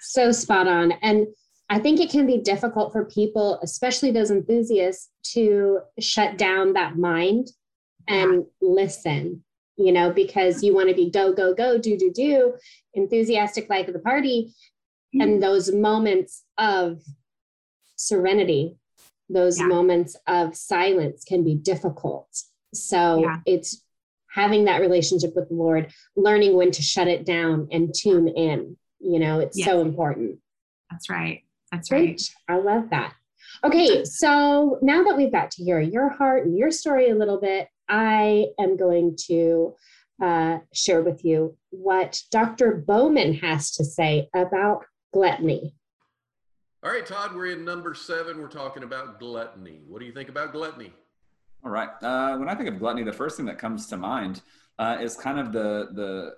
so 0.00 0.32
spot 0.32 0.66
on 0.66 0.92
and 1.02 1.26
I 1.70 1.78
think 1.78 2.00
it 2.00 2.10
can 2.10 2.26
be 2.26 2.38
difficult 2.38 2.92
for 2.92 3.04
people, 3.04 3.58
especially 3.62 4.10
those 4.10 4.30
enthusiasts, 4.30 5.10
to 5.34 5.80
shut 6.00 6.38
down 6.38 6.72
that 6.72 6.96
mind 6.96 7.48
and 8.08 8.36
yeah. 8.36 8.42
listen, 8.62 9.44
you 9.76 9.92
know, 9.92 10.10
because 10.10 10.62
you 10.62 10.74
want 10.74 10.88
to 10.88 10.94
be 10.94 11.10
go, 11.10 11.32
go, 11.32 11.54
go, 11.54 11.76
do, 11.76 11.98
do, 11.98 12.10
do, 12.10 12.54
enthusiastic 12.94 13.68
like 13.68 13.86
at 13.86 13.92
the 13.92 14.00
party. 14.00 14.54
Mm-hmm. 15.14 15.20
And 15.20 15.42
those 15.42 15.70
moments 15.70 16.44
of 16.56 17.02
serenity, 17.98 18.76
those 19.28 19.58
yeah. 19.58 19.66
moments 19.66 20.16
of 20.26 20.56
silence 20.56 21.24
can 21.24 21.44
be 21.44 21.54
difficult. 21.54 22.28
So 22.72 23.22
yeah. 23.22 23.36
it's 23.46 23.82
having 24.30 24.64
that 24.64 24.80
relationship 24.80 25.34
with 25.34 25.48
the 25.48 25.54
Lord, 25.54 25.92
learning 26.16 26.54
when 26.56 26.70
to 26.70 26.82
shut 26.82 27.08
it 27.08 27.26
down 27.26 27.68
and 27.72 27.94
tune 27.94 28.28
in. 28.28 28.76
You 29.00 29.18
know, 29.18 29.40
it's 29.40 29.58
yes. 29.58 29.66
so 29.66 29.80
important. 29.80 30.38
That's 30.90 31.10
right. 31.10 31.42
That's 31.70 31.90
right. 31.90 32.20
I 32.48 32.56
love 32.56 32.90
that. 32.90 33.14
Okay, 33.64 34.04
so 34.04 34.78
now 34.82 35.04
that 35.04 35.16
we've 35.16 35.32
got 35.32 35.50
to 35.52 35.64
hear 35.64 35.80
your 35.80 36.08
heart 36.08 36.46
and 36.46 36.56
your 36.56 36.70
story 36.70 37.10
a 37.10 37.14
little 37.14 37.40
bit, 37.40 37.68
I 37.88 38.46
am 38.58 38.76
going 38.76 39.16
to 39.26 39.74
uh, 40.22 40.58
share 40.72 41.02
with 41.02 41.24
you 41.24 41.56
what 41.70 42.22
Dr. 42.30 42.82
Bowman 42.86 43.34
has 43.34 43.72
to 43.72 43.84
say 43.84 44.28
about 44.34 44.84
gluttony. 45.12 45.74
All 46.84 46.92
right, 46.92 47.04
Todd, 47.04 47.34
we're 47.34 47.46
in 47.46 47.64
number 47.64 47.92
seven. 47.92 48.40
We're 48.40 48.46
talking 48.46 48.84
about 48.84 49.18
gluttony. 49.18 49.80
What 49.88 49.98
do 49.98 50.06
you 50.06 50.12
think 50.12 50.28
about 50.28 50.52
gluttony? 50.52 50.92
All 51.64 51.72
right. 51.72 51.88
Uh, 52.00 52.36
when 52.36 52.48
I 52.48 52.54
think 52.54 52.68
of 52.68 52.78
gluttony, 52.78 53.02
the 53.02 53.12
first 53.12 53.36
thing 53.36 53.46
that 53.46 53.58
comes 53.58 53.88
to 53.88 53.96
mind 53.96 54.42
uh, 54.78 54.96
is 55.00 55.16
kind 55.16 55.40
of 55.40 55.50
the 55.50 55.88
the 55.94 56.34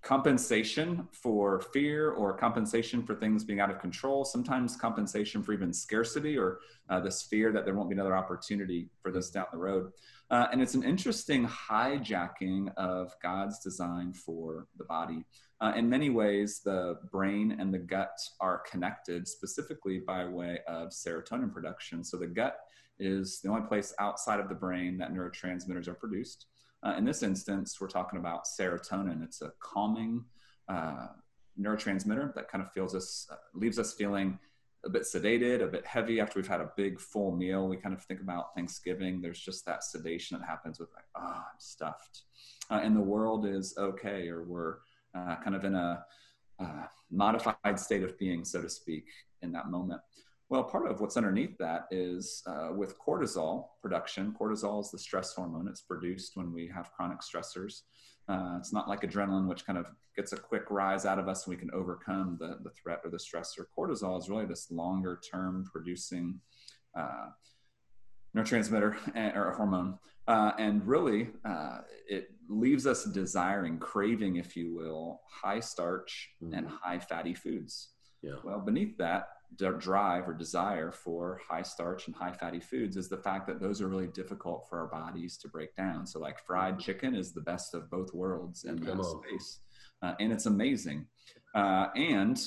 compensation 0.00 1.06
for 1.12 1.60
fear 1.60 2.10
or 2.10 2.32
compensation 2.32 3.02
for 3.02 3.14
things 3.14 3.44
being 3.44 3.60
out 3.60 3.70
of 3.70 3.80
control. 3.80 4.24
Sometimes 4.24 4.76
compensation 4.76 5.42
for 5.42 5.52
even 5.52 5.74
scarcity 5.74 6.38
or 6.38 6.60
uh, 6.88 6.98
this 6.98 7.22
fear 7.22 7.52
that 7.52 7.66
there 7.66 7.74
won't 7.74 7.90
be 7.90 7.94
another 7.94 8.16
opportunity 8.16 8.88
for 9.02 9.12
this 9.12 9.30
down 9.30 9.46
the 9.52 9.58
road. 9.58 9.92
Uh, 10.30 10.48
and 10.50 10.62
it's 10.62 10.74
an 10.74 10.82
interesting 10.82 11.46
hijacking 11.46 12.74
of 12.76 13.14
God's 13.22 13.58
design 13.58 14.14
for 14.14 14.66
the 14.78 14.84
body. 14.84 15.24
Uh, 15.62 15.72
in 15.76 15.88
many 15.88 16.10
ways, 16.10 16.60
the 16.64 16.98
brain 17.12 17.56
and 17.60 17.72
the 17.72 17.78
gut 17.78 18.18
are 18.40 18.64
connected 18.68 19.28
specifically 19.28 20.00
by 20.00 20.24
way 20.24 20.58
of 20.66 20.88
serotonin 20.88 21.52
production. 21.52 22.02
So 22.02 22.16
the 22.16 22.26
gut 22.26 22.56
is 22.98 23.40
the 23.40 23.48
only 23.48 23.68
place 23.68 23.94
outside 24.00 24.40
of 24.40 24.48
the 24.48 24.56
brain 24.56 24.98
that 24.98 25.12
neurotransmitters 25.12 25.86
are 25.86 25.94
produced. 25.94 26.46
Uh, 26.82 26.94
in 26.98 27.04
this 27.04 27.22
instance, 27.22 27.80
we're 27.80 27.86
talking 27.86 28.18
about 28.18 28.44
serotonin. 28.44 29.22
It's 29.22 29.40
a 29.40 29.52
calming 29.60 30.24
uh, 30.68 31.06
neurotransmitter 31.60 32.34
that 32.34 32.48
kind 32.48 32.64
of 32.64 32.72
feels 32.72 32.96
us, 32.96 33.28
uh, 33.30 33.36
leaves 33.54 33.78
us 33.78 33.94
feeling 33.94 34.40
a 34.84 34.90
bit 34.90 35.02
sedated, 35.02 35.62
a 35.62 35.68
bit 35.68 35.86
heavy 35.86 36.18
after 36.18 36.40
we've 36.40 36.48
had 36.48 36.60
a 36.60 36.72
big 36.76 36.98
full 36.98 37.36
meal. 37.36 37.68
We 37.68 37.76
kind 37.76 37.94
of 37.94 38.02
think 38.02 38.20
about 38.20 38.52
Thanksgiving. 38.56 39.20
There's 39.20 39.38
just 39.38 39.64
that 39.66 39.84
sedation 39.84 40.40
that 40.40 40.44
happens 40.44 40.80
with 40.80 40.88
like, 40.92 41.04
oh, 41.16 41.22
I'm 41.22 41.58
stuffed, 41.58 42.22
uh, 42.68 42.80
and 42.82 42.96
the 42.96 43.00
world 43.00 43.46
is 43.46 43.76
okay, 43.78 44.26
or 44.26 44.42
we're 44.42 44.78
uh, 45.14 45.36
kind 45.42 45.56
of 45.56 45.64
in 45.64 45.74
a 45.74 46.04
uh, 46.58 46.86
modified 47.10 47.78
state 47.78 48.02
of 48.02 48.18
being, 48.18 48.44
so 48.44 48.62
to 48.62 48.68
speak, 48.68 49.06
in 49.42 49.52
that 49.52 49.70
moment. 49.70 50.00
Well, 50.48 50.64
part 50.64 50.90
of 50.90 51.00
what's 51.00 51.16
underneath 51.16 51.56
that 51.58 51.86
is 51.90 52.42
uh, 52.46 52.70
with 52.74 52.98
cortisol 52.98 53.68
production. 53.80 54.34
Cortisol 54.38 54.82
is 54.82 54.90
the 54.90 54.98
stress 54.98 55.32
hormone. 55.32 55.66
It's 55.66 55.80
produced 55.80 56.32
when 56.36 56.52
we 56.52 56.68
have 56.68 56.92
chronic 56.92 57.20
stressors. 57.20 57.82
Uh, 58.28 58.56
it's 58.58 58.72
not 58.72 58.88
like 58.88 59.00
adrenaline, 59.00 59.48
which 59.48 59.64
kind 59.64 59.78
of 59.78 59.86
gets 60.14 60.32
a 60.32 60.36
quick 60.36 60.64
rise 60.70 61.06
out 61.06 61.18
of 61.18 61.26
us 61.26 61.46
and 61.46 61.54
we 61.54 61.60
can 61.60 61.70
overcome 61.72 62.36
the, 62.38 62.58
the 62.62 62.70
threat 62.70 63.00
or 63.02 63.10
the 63.10 63.16
stressor. 63.16 63.64
Cortisol 63.76 64.18
is 64.18 64.28
really 64.28 64.44
this 64.44 64.70
longer 64.70 65.18
term 65.32 65.64
producing 65.72 66.38
uh, 66.94 67.28
neurotransmitter 68.36 69.34
or 69.34 69.54
hormone. 69.56 69.98
Uh, 70.28 70.52
and 70.58 70.86
really, 70.86 71.30
uh, 71.44 71.78
it 72.08 72.30
leaves 72.52 72.86
us 72.86 73.04
desiring, 73.04 73.78
craving, 73.78 74.36
if 74.36 74.56
you 74.56 74.74
will, 74.74 75.20
high 75.28 75.60
starch 75.60 76.30
mm-hmm. 76.42 76.54
and 76.54 76.68
high 76.68 76.98
fatty 76.98 77.34
foods. 77.34 77.90
Yeah. 78.22 78.36
Well, 78.44 78.60
beneath 78.60 78.96
that, 78.98 79.28
drive 79.56 80.28
or 80.28 80.32
desire 80.32 80.90
for 80.90 81.40
high 81.46 81.62
starch 81.62 82.06
and 82.06 82.16
high 82.16 82.32
fatty 82.32 82.60
foods 82.60 82.96
is 82.96 83.08
the 83.08 83.16
fact 83.16 83.46
that 83.46 83.60
those 83.60 83.82
are 83.82 83.88
really 83.88 84.06
difficult 84.06 84.66
for 84.68 84.78
our 84.78 84.86
bodies 84.86 85.36
to 85.38 85.48
break 85.48 85.74
down. 85.76 86.06
So, 86.06 86.18
like 86.20 86.38
fried 86.46 86.74
mm-hmm. 86.74 86.80
chicken 86.80 87.14
is 87.14 87.32
the 87.32 87.42
best 87.42 87.74
of 87.74 87.90
both 87.90 88.14
worlds 88.14 88.64
in 88.64 88.76
that 88.76 89.04
space, 89.04 89.60
uh, 90.02 90.14
and 90.20 90.32
it's 90.32 90.46
amazing. 90.46 91.06
Uh, 91.54 91.88
and 91.96 92.40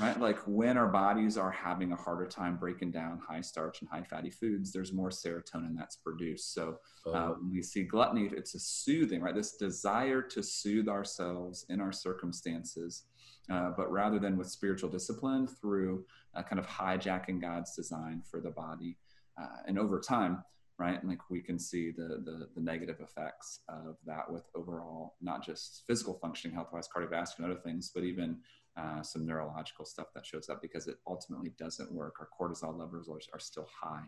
right, 0.00 0.20
like 0.20 0.38
when 0.46 0.76
our 0.76 0.88
bodies 0.88 1.36
are 1.36 1.50
having 1.50 1.92
a 1.92 1.96
harder 1.96 2.26
time 2.26 2.56
breaking 2.56 2.90
down 2.90 3.20
high 3.26 3.40
starch 3.40 3.80
and 3.80 3.90
high 3.90 4.02
fatty 4.02 4.30
foods, 4.30 4.72
there's 4.72 4.92
more 4.92 5.10
serotonin 5.10 5.76
that's 5.76 5.96
produced. 5.96 6.54
So, 6.54 6.78
uh, 7.06 7.10
oh. 7.10 7.36
when 7.40 7.52
we 7.52 7.62
see 7.62 7.84
gluttony, 7.84 8.30
it's 8.32 8.54
a 8.54 8.60
soothing, 8.60 9.20
right? 9.20 9.34
This 9.34 9.56
desire 9.56 10.22
to 10.22 10.42
soothe 10.42 10.88
ourselves 10.88 11.66
in 11.68 11.80
our 11.80 11.92
circumstances 11.92 13.04
uh, 13.50 13.70
but 13.76 13.90
rather 13.90 14.18
than 14.18 14.36
with 14.36 14.48
spiritual 14.48 14.88
discipline 14.88 15.46
through 15.46 16.04
uh, 16.34 16.42
kind 16.42 16.58
of 16.58 16.66
hijacking 16.66 17.40
God's 17.40 17.74
design 17.74 18.22
for 18.30 18.40
the 18.40 18.50
body. 18.50 18.96
Uh, 19.40 19.58
and 19.66 19.78
over 19.78 20.00
time, 20.00 20.42
right, 20.78 21.04
like 21.04 21.30
we 21.30 21.40
can 21.40 21.58
see 21.58 21.90
the, 21.90 22.22
the, 22.24 22.48
the 22.54 22.60
negative 22.60 22.96
effects 23.00 23.60
of 23.68 23.96
that 24.06 24.30
with 24.30 24.44
overall, 24.54 25.16
not 25.20 25.44
just 25.44 25.82
physical 25.86 26.14
functioning 26.14 26.54
health 26.54 26.68
wise, 26.72 26.88
cardiovascular 26.88 27.38
and 27.38 27.52
other 27.52 27.60
things, 27.60 27.90
but 27.94 28.04
even 28.04 28.38
uh, 28.76 29.02
some 29.02 29.26
neurological 29.26 29.84
stuff 29.84 30.08
that 30.14 30.26
shows 30.26 30.48
up 30.48 30.60
because 30.60 30.86
it 30.88 30.96
ultimately 31.06 31.52
doesn't 31.58 31.92
work. 31.92 32.14
Our 32.20 32.28
cortisol 32.38 32.78
levels 32.78 33.08
are, 33.08 33.20
are 33.32 33.40
still 33.40 33.68
high, 33.80 34.04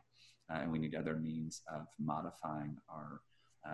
uh, 0.51 0.59
and 0.61 0.73
we 0.73 0.79
need 0.79 0.95
other 0.95 1.17
means 1.17 1.63
of 1.73 1.87
modifying 1.99 2.77
our 2.89 3.21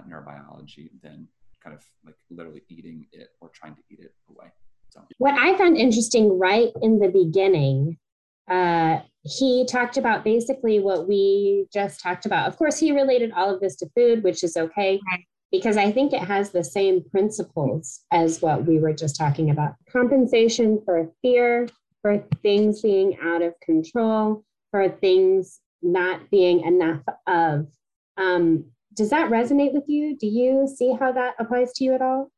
neurobiology 0.09 0.89
than 1.03 1.29
kind 1.63 1.77
of 1.77 1.85
like 2.05 2.17
literally 2.31 2.63
eating 2.69 3.07
it 3.13 3.29
or 3.41 3.51
trying 3.55 3.75
to 3.75 3.83
eat 3.91 4.01
it 4.01 4.15
away. 4.29 4.47
So. 4.91 5.03
What 5.19 5.35
I 5.35 5.57
found 5.57 5.77
interesting 5.77 6.39
right 6.39 6.71
in 6.83 6.99
the 6.99 7.09
beginning, 7.09 7.99
uh, 8.51 8.99
he 9.23 9.67
talked 9.67 9.97
about 9.97 10.25
basically 10.25 10.81
what 10.81 11.09
we 11.09 11.67
just 11.73 12.01
talked 12.01 12.27
about. 12.27 12.49
Of 12.49 12.57
course, 12.57 12.79
he 12.79 12.93
related 12.93 13.33
all 13.33 13.55
of 13.55 13.61
this 13.61 13.77
to 13.77 13.89
food, 13.95 14.23
which 14.23 14.43
is 14.43 14.57
okay 14.57 15.01
because 15.53 15.77
I 15.77 15.93
think 15.93 16.13
it 16.13 16.23
has 16.23 16.51
the 16.51 16.65
same 16.65 17.05
principles 17.11 18.01
as 18.11 18.41
what 18.41 18.65
we 18.65 18.81
were 18.81 18.95
just 18.95 19.17
talking 19.17 19.51
about 19.51 19.75
compensation 19.93 20.81
for 20.85 21.13
fear, 21.21 21.69
for 22.01 22.25
things 22.43 22.81
being 22.81 23.19
out 23.23 23.43
of 23.43 23.61
control, 23.61 24.45
for 24.71 24.89
things 24.89 25.61
not 25.83 26.31
being 26.31 26.61
enough 26.61 27.03
of. 27.27 27.69
Um, 28.17 28.65
does 28.95 29.11
that 29.11 29.31
resonate 29.31 29.75
with 29.75 29.89
you? 29.89 30.17
Do 30.17 30.27
you 30.27 30.67
see 30.67 30.95
how 30.99 31.13
that 31.13 31.35
applies 31.39 31.73
to 31.75 31.85
you 31.85 31.95
at 31.95 32.03
all? 32.03 32.31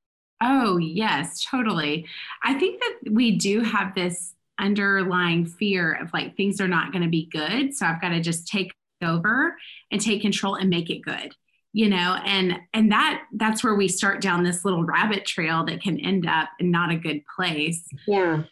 Oh, 0.43 0.77
yes, 0.77 1.45
totally. 1.45 2.07
I 2.43 2.55
think 2.59 2.81
that 2.81 3.13
we 3.13 3.37
do 3.37 3.61
have 3.61 3.95
this 3.95 4.35
underlying 4.59 5.47
fear 5.47 5.93
of 5.95 6.13
like 6.13 6.37
things 6.37 6.61
are 6.61 6.69
not 6.69 6.93
going 6.93 7.03
to 7.03 7.09
be 7.09 7.29
good. 7.31 7.75
So 7.75 7.87
I've 7.87 8.01
got 8.01 8.11
to 8.11 8.21
just 8.21 8.49
take 8.49 8.73
over 9.03 9.57
and 9.91 10.01
take 10.01 10.23
control 10.23 10.57
and 10.57 10.69
make 10.69 10.91
it 10.91 11.03
good 11.03 11.35
you 11.75 11.89
know 11.89 12.19
and 12.25 12.57
and 12.73 12.91
that 12.91 13.25
that's 13.35 13.63
where 13.63 13.75
we 13.75 13.89
start 13.89 14.23
down 14.23 14.43
this 14.43 14.65
little 14.65 14.85
rabbit 14.85 15.27
trail 15.27 15.65
that 15.65 15.83
can 15.83 16.01
end 16.01 16.27
up 16.27 16.49
in 16.59 16.71
not 16.71 16.91
a 16.91 16.97
good 16.97 17.21
place 17.37 17.87
yeah 18.07 18.43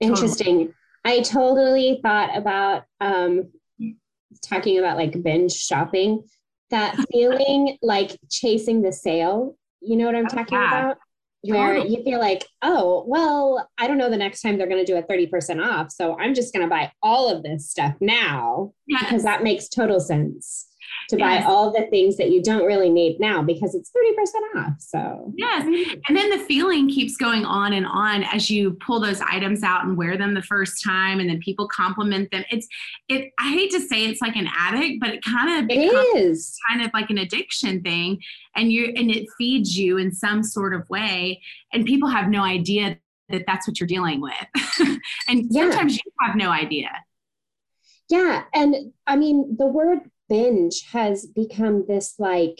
interesting 0.00 0.56
totally. 0.56 0.74
i 1.04 1.20
totally 1.20 2.00
thought 2.02 2.36
about 2.36 2.82
um 3.00 3.48
talking 4.44 4.78
about 4.78 4.96
like 4.96 5.22
binge 5.22 5.52
shopping 5.52 6.24
that 6.70 6.96
feeling 7.12 7.78
like 7.82 8.18
chasing 8.28 8.82
the 8.82 8.92
sale 8.92 9.56
you 9.82 9.96
know 9.96 10.06
what 10.06 10.14
I'm 10.14 10.26
talking 10.26 10.58
yeah. 10.58 10.68
about? 10.68 10.98
Where 11.44 11.74
totally. 11.74 11.96
you 11.96 12.04
feel 12.04 12.20
like, 12.20 12.46
oh, 12.62 13.04
well, 13.08 13.68
I 13.76 13.88
don't 13.88 13.98
know 13.98 14.08
the 14.08 14.16
next 14.16 14.42
time 14.42 14.56
they're 14.56 14.68
going 14.68 14.84
to 14.84 14.92
do 14.92 14.96
a 14.96 15.02
30% 15.02 15.60
off. 15.60 15.90
So 15.90 16.16
I'm 16.18 16.34
just 16.34 16.54
going 16.54 16.64
to 16.64 16.70
buy 16.70 16.92
all 17.02 17.28
of 17.28 17.42
this 17.42 17.68
stuff 17.68 17.94
now 18.00 18.72
yes. 18.86 19.02
because 19.02 19.24
that 19.24 19.42
makes 19.42 19.68
total 19.68 19.98
sense 19.98 20.68
to 21.12 21.18
yes. 21.18 21.44
buy 21.44 21.46
all 21.46 21.70
the 21.70 21.86
things 21.90 22.16
that 22.16 22.30
you 22.30 22.42
don't 22.42 22.64
really 22.64 22.88
need 22.88 23.20
now 23.20 23.42
because 23.42 23.74
it's 23.74 23.90
30% 23.90 24.62
off. 24.62 24.72
So, 24.78 25.32
yes. 25.36 25.62
And 26.08 26.16
then 26.16 26.30
the 26.30 26.38
feeling 26.38 26.88
keeps 26.88 27.18
going 27.18 27.44
on 27.44 27.74
and 27.74 27.84
on 27.84 28.24
as 28.24 28.50
you 28.50 28.72
pull 28.72 28.98
those 28.98 29.20
items 29.20 29.62
out 29.62 29.84
and 29.84 29.96
wear 29.96 30.16
them 30.16 30.32
the 30.32 30.42
first 30.42 30.82
time 30.82 31.20
and 31.20 31.28
then 31.28 31.38
people 31.40 31.68
compliment 31.68 32.30
them. 32.30 32.44
It's, 32.50 32.66
it, 33.08 33.30
I 33.38 33.52
hate 33.52 33.70
to 33.72 33.80
say 33.80 34.06
it's 34.06 34.22
like 34.22 34.36
an 34.36 34.48
addict, 34.58 35.00
but 35.00 35.10
it 35.10 35.22
kind 35.22 35.62
of 35.62 35.70
it 35.70 36.16
is 36.16 36.56
kind 36.70 36.82
of 36.82 36.90
like 36.94 37.10
an 37.10 37.18
addiction 37.18 37.82
thing. 37.82 38.18
And 38.56 38.72
you, 38.72 38.86
and 38.96 39.10
it 39.10 39.26
feeds 39.36 39.76
you 39.76 39.98
in 39.98 40.12
some 40.12 40.42
sort 40.42 40.72
of 40.72 40.88
way. 40.88 41.42
And 41.74 41.84
people 41.84 42.08
have 42.08 42.28
no 42.28 42.42
idea 42.42 42.96
that 43.28 43.44
that's 43.46 43.68
what 43.68 43.78
you're 43.78 43.86
dealing 43.86 44.22
with. 44.22 44.32
and 45.28 45.44
yeah. 45.50 45.62
sometimes 45.62 45.96
you 45.96 46.12
have 46.20 46.36
no 46.36 46.50
idea. 46.50 46.90
Yeah. 48.08 48.44
And 48.54 48.92
I 49.06 49.16
mean, 49.16 49.56
the 49.58 49.66
word 49.66 50.00
binge 50.32 50.88
has 50.92 51.26
become 51.26 51.84
this 51.86 52.14
like 52.18 52.58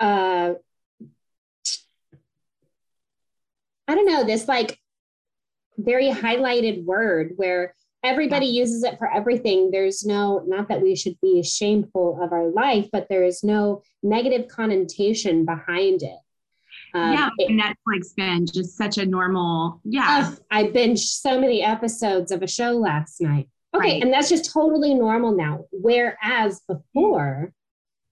uh 0.00 0.54
I 3.86 3.94
don't 3.94 4.06
know, 4.06 4.24
this 4.24 4.46
like 4.46 4.78
very 5.78 6.10
highlighted 6.10 6.84
word 6.84 7.32
where 7.36 7.74
everybody 8.04 8.46
uses 8.46 8.82
it 8.84 8.98
for 8.98 9.10
everything. 9.10 9.70
There's 9.70 10.04
no, 10.04 10.42
not 10.46 10.68
that 10.68 10.82
we 10.82 10.94
should 10.94 11.18
be 11.22 11.42
shameful 11.42 12.22
of 12.22 12.32
our 12.32 12.50
life, 12.50 12.88
but 12.92 13.06
there 13.08 13.24
is 13.24 13.42
no 13.42 13.82
negative 14.02 14.48
connotation 14.48 15.46
behind 15.46 16.02
it. 16.02 16.18
Um, 16.94 17.12
yeah, 17.12 17.28
it, 17.38 17.50
Netflix 17.50 18.14
binge 18.14 18.56
is 18.56 18.76
such 18.76 18.98
a 18.98 19.06
normal. 19.06 19.80
Yeah, 19.84 20.32
uh, 20.32 20.36
I 20.50 20.64
binged 20.64 21.20
so 21.20 21.40
many 21.40 21.62
episodes 21.62 22.30
of 22.30 22.42
a 22.42 22.46
show 22.46 22.72
last 22.72 23.20
night. 23.20 23.48
Okay, 23.74 23.94
right. 23.94 24.02
and 24.02 24.12
that's 24.12 24.28
just 24.28 24.52
totally 24.52 24.94
normal 24.94 25.34
now. 25.34 25.64
Whereas 25.72 26.60
before, 26.66 27.52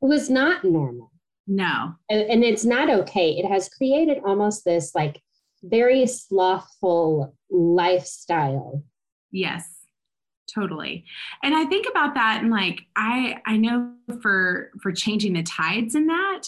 it 0.03 0.07
was 0.07 0.29
not 0.29 0.65
normal. 0.65 1.13
No, 1.47 1.95
and, 2.11 2.23
and 2.29 2.45
it's 2.45 2.65
not 2.65 2.91
okay. 2.91 3.31
It 3.33 3.47
has 3.47 3.69
created 3.69 4.19
almost 4.25 4.65
this 4.65 4.95
like 4.95 5.21
very 5.63 6.07
slothful 6.07 7.35
lifestyle. 7.51 8.83
Yes 9.31 9.77
totally 10.53 11.05
and 11.43 11.55
i 11.55 11.65
think 11.65 11.87
about 11.91 12.15
that 12.15 12.41
and 12.43 12.51
like 12.51 12.83
i 12.95 13.37
i 13.47 13.57
know 13.57 13.93
for 14.23 14.71
for 14.81 14.93
changing 14.93 15.33
the 15.33 15.43
tides 15.43 15.95
in 15.95 16.07
that 16.07 16.43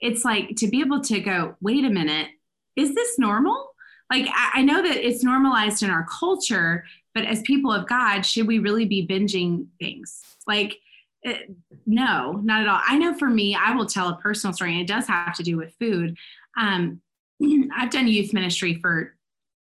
it's 0.00 0.24
like 0.24 0.54
to 0.56 0.68
be 0.68 0.80
able 0.80 1.00
to 1.00 1.20
go 1.20 1.54
wait 1.60 1.84
a 1.84 1.90
minute 1.90 2.28
is 2.76 2.94
this 2.94 3.18
normal 3.18 3.70
like 4.10 4.26
I, 4.28 4.50
I 4.54 4.62
know 4.62 4.82
that 4.82 4.96
it's 4.96 5.24
normalized 5.24 5.82
in 5.82 5.90
our 5.90 6.06
culture 6.06 6.84
but 7.14 7.24
as 7.24 7.42
people 7.42 7.72
of 7.72 7.88
god 7.88 8.22
should 8.22 8.46
we 8.46 8.58
really 8.58 8.84
be 8.84 9.06
binging 9.06 9.66
things? 9.78 10.20
Like 10.46 10.76
it, 11.22 11.48
eh, 11.50 11.52
no 11.86 12.32
not 12.44 12.62
at 12.62 12.68
all. 12.68 12.80
I 12.86 12.98
know 12.98 13.14
for 13.14 13.28
me 13.28 13.54
i 13.54 13.74
will 13.74 13.86
tell 13.86 14.08
a 14.08 14.16
personal 14.16 14.52
story 14.52 14.72
and 14.72 14.82
it 14.82 14.92
does 14.92 15.06
have 15.06 15.34
to 15.36 15.42
do 15.42 15.56
with 15.56 15.74
food. 15.78 16.16
Um, 16.56 17.00
i've 17.76 17.90
done 17.90 18.08
youth 18.08 18.32
ministry 18.32 18.78
for 18.80 19.16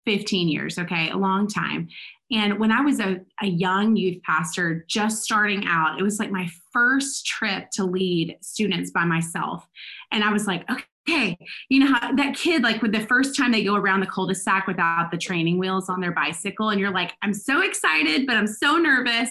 15 0.07 0.49
years 0.49 0.78
okay 0.78 1.11
a 1.11 1.16
long 1.16 1.47
time. 1.47 1.88
And 2.33 2.61
when 2.61 2.71
I 2.71 2.80
was 2.80 3.00
a, 3.00 3.21
a 3.42 3.47
young 3.47 3.97
youth 3.97 4.23
pastor, 4.23 4.85
just 4.88 5.25
starting 5.25 5.64
out, 5.66 5.99
it 5.99 6.02
was 6.02 6.21
like 6.21 6.30
my 6.30 6.49
first 6.73 7.26
trip 7.26 7.71
to 7.73 7.85
lead 7.85 8.37
students 8.40 8.92
by 8.92 9.04
myself. 9.04 9.66
And 10.12 10.23
I 10.23 10.33
was 10.33 10.47
like, 10.47 10.71
okay, 10.71 10.85
you 11.07 11.80
know 11.80 11.92
how 11.92 12.12
that 12.14 12.35
kid, 12.37 12.62
like 12.62 12.83
with 12.83 12.92
the 12.92 13.07
first 13.07 13.37
time 13.37 13.52
they 13.52 13.64
go 13.64 13.75
around 13.75 14.00
the 14.00 14.07
cul-de-sac 14.07 14.66
without 14.66 15.11
the 15.11 15.19
training 15.19 15.59
wheels 15.59 15.88
on 15.88 16.00
their 16.00 16.12
bicycle, 16.12 16.71
and 16.71 16.80
you're 16.80 16.92
like, 16.92 17.14
I'm 17.23 17.35
so 17.35 17.62
excited, 17.62 18.26
but 18.26 18.37
I'm 18.37 18.47
so 18.47 18.76
nervous. 18.76 19.30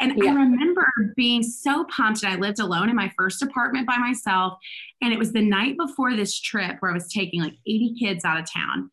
And 0.00 0.12
yeah. 0.16 0.30
I 0.30 0.34
remember 0.34 0.86
being 1.16 1.42
so 1.42 1.84
pumped. 1.84 2.22
And 2.22 2.32
I 2.32 2.36
lived 2.36 2.58
alone 2.58 2.88
in 2.88 2.96
my 2.96 3.12
first 3.16 3.42
apartment 3.42 3.86
by 3.86 3.96
myself. 3.98 4.54
And 5.02 5.12
it 5.12 5.18
was 5.18 5.32
the 5.32 5.42
night 5.42 5.76
before 5.76 6.16
this 6.16 6.40
trip 6.40 6.76
where 6.80 6.90
I 6.90 6.94
was 6.94 7.12
taking 7.12 7.42
like 7.42 7.54
80 7.66 7.94
kids 7.98 8.24
out 8.24 8.40
of 8.40 8.50
town. 8.50 8.90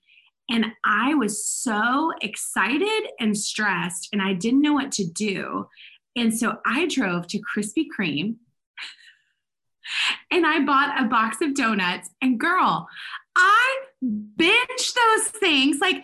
And 0.50 0.67
I 0.86 1.13
was 1.15 1.46
so 1.46 2.12
excited 2.22 3.10
and 3.19 3.38
stressed, 3.38 4.10
and 4.13 4.22
I 4.22 4.34
didn't 4.34 4.62
know 4.62 4.74
what 4.74 4.91
to 4.93 5.05
do. 5.05 5.67
And 6.15 6.38
so 6.38 6.57
I 6.65 6.88
drove 6.88 7.27
to 7.27 7.39
Krispy 7.39 7.86
Kreme 7.98 8.36
and 10.32 10.46
I 10.46 10.60
bought 10.60 11.00
a 11.00 11.06
box 11.06 11.38
of 11.41 11.56
donuts. 11.56 12.10
And 12.22 12.39
girl, 12.39 12.88
I 13.36 13.77
binged 14.03 14.94
those 14.94 15.27
things. 15.27 15.79
Like, 15.79 16.03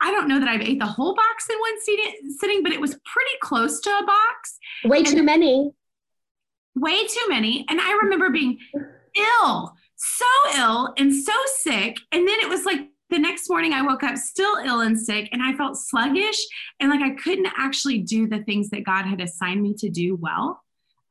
I 0.00 0.10
don't 0.10 0.28
know 0.28 0.40
that 0.40 0.48
I've 0.48 0.62
ate 0.62 0.78
the 0.78 0.86
whole 0.86 1.14
box 1.14 1.48
in 1.50 1.58
one 1.58 2.38
sitting, 2.38 2.62
but 2.62 2.72
it 2.72 2.80
was 2.80 2.92
pretty 3.04 3.36
close 3.42 3.80
to 3.80 3.90
a 3.90 4.06
box. 4.06 4.58
Way 4.84 4.98
and 4.98 5.06
too 5.06 5.22
many. 5.22 5.72
Way 6.74 7.06
too 7.06 7.26
many. 7.28 7.66
And 7.68 7.80
I 7.80 7.92
remember 8.02 8.30
being 8.30 8.58
ill, 9.16 9.74
so 9.96 10.24
ill 10.56 10.94
and 10.96 11.14
so 11.14 11.32
sick. 11.46 11.98
And 12.12 12.26
then 12.26 12.38
it 12.40 12.48
was 12.48 12.64
like 12.64 12.80
the 13.10 13.18
next 13.18 13.50
morning 13.50 13.72
I 13.72 13.82
woke 13.82 14.04
up 14.04 14.16
still 14.16 14.56
ill 14.64 14.80
and 14.80 14.98
sick 14.98 15.28
and 15.32 15.42
I 15.42 15.52
felt 15.54 15.76
sluggish 15.76 16.38
and 16.78 16.90
like 16.90 17.02
I 17.02 17.10
couldn't 17.10 17.52
actually 17.58 17.98
do 17.98 18.28
the 18.28 18.42
things 18.44 18.70
that 18.70 18.84
God 18.84 19.04
had 19.04 19.20
assigned 19.20 19.60
me 19.60 19.74
to 19.78 19.90
do 19.90 20.14
well 20.14 20.62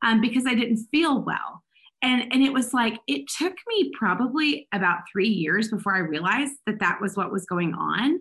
um, 0.02 0.20
because 0.20 0.46
I 0.46 0.54
didn't 0.54 0.86
feel 0.90 1.22
well. 1.22 1.62
And, 2.02 2.32
and 2.32 2.42
it 2.42 2.52
was 2.52 2.72
like, 2.72 2.98
it 3.06 3.26
took 3.38 3.54
me 3.68 3.90
probably 3.98 4.66
about 4.72 5.00
three 5.10 5.28
years 5.28 5.70
before 5.70 5.94
I 5.94 6.00
realized 6.00 6.54
that 6.66 6.80
that 6.80 6.98
was 7.00 7.16
what 7.16 7.32
was 7.32 7.44
going 7.46 7.74
on. 7.74 8.18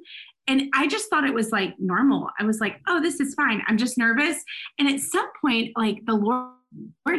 And 0.48 0.64
I 0.74 0.88
just 0.88 1.10
thought 1.10 1.26
it 1.26 1.34
was 1.34 1.52
like 1.52 1.76
normal. 1.80 2.30
I 2.40 2.44
was 2.44 2.60
like, 2.60 2.82
oh, 2.88 3.02
this 3.02 3.20
is 3.20 3.36
fine. 3.36 3.62
I'm 3.68 3.78
just 3.78 3.98
nervous. 3.98 4.44
And 4.80 4.90
at 4.90 5.00
some 5.00 5.30
point, 5.40 5.72
like 5.78 6.00
the 6.06 6.16
Lord 6.16 6.50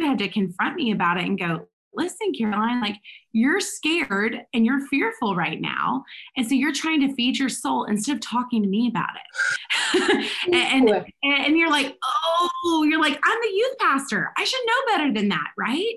had 0.01 0.19
to 0.19 0.27
confront 0.27 0.75
me 0.75 0.91
about 0.91 1.17
it 1.17 1.25
and 1.25 1.39
go, 1.39 1.67
listen, 1.93 2.33
Caroline, 2.37 2.81
like 2.81 2.95
you're 3.33 3.59
scared 3.59 4.41
and 4.53 4.65
you're 4.65 4.85
fearful 4.87 5.35
right 5.35 5.59
now. 5.59 6.03
And 6.37 6.47
so 6.47 6.55
you're 6.55 6.73
trying 6.73 7.01
to 7.01 7.13
feed 7.15 7.37
your 7.37 7.49
soul 7.49 7.85
instead 7.85 8.15
of 8.15 8.21
talking 8.21 8.61
to 8.61 8.69
me 8.69 8.87
about 8.87 9.09
it. 9.15 10.29
and, 10.53 10.89
and, 10.89 11.05
and 11.23 11.57
you're 11.57 11.69
like, 11.69 11.97
oh, 12.03 12.85
you're 12.87 13.01
like, 13.01 13.19
I'm 13.23 13.37
the 13.41 13.55
youth 13.55 13.77
pastor. 13.79 14.31
I 14.37 14.43
should 14.43 14.59
know 14.65 14.97
better 14.97 15.13
than 15.13 15.29
that, 15.29 15.47
right? 15.57 15.95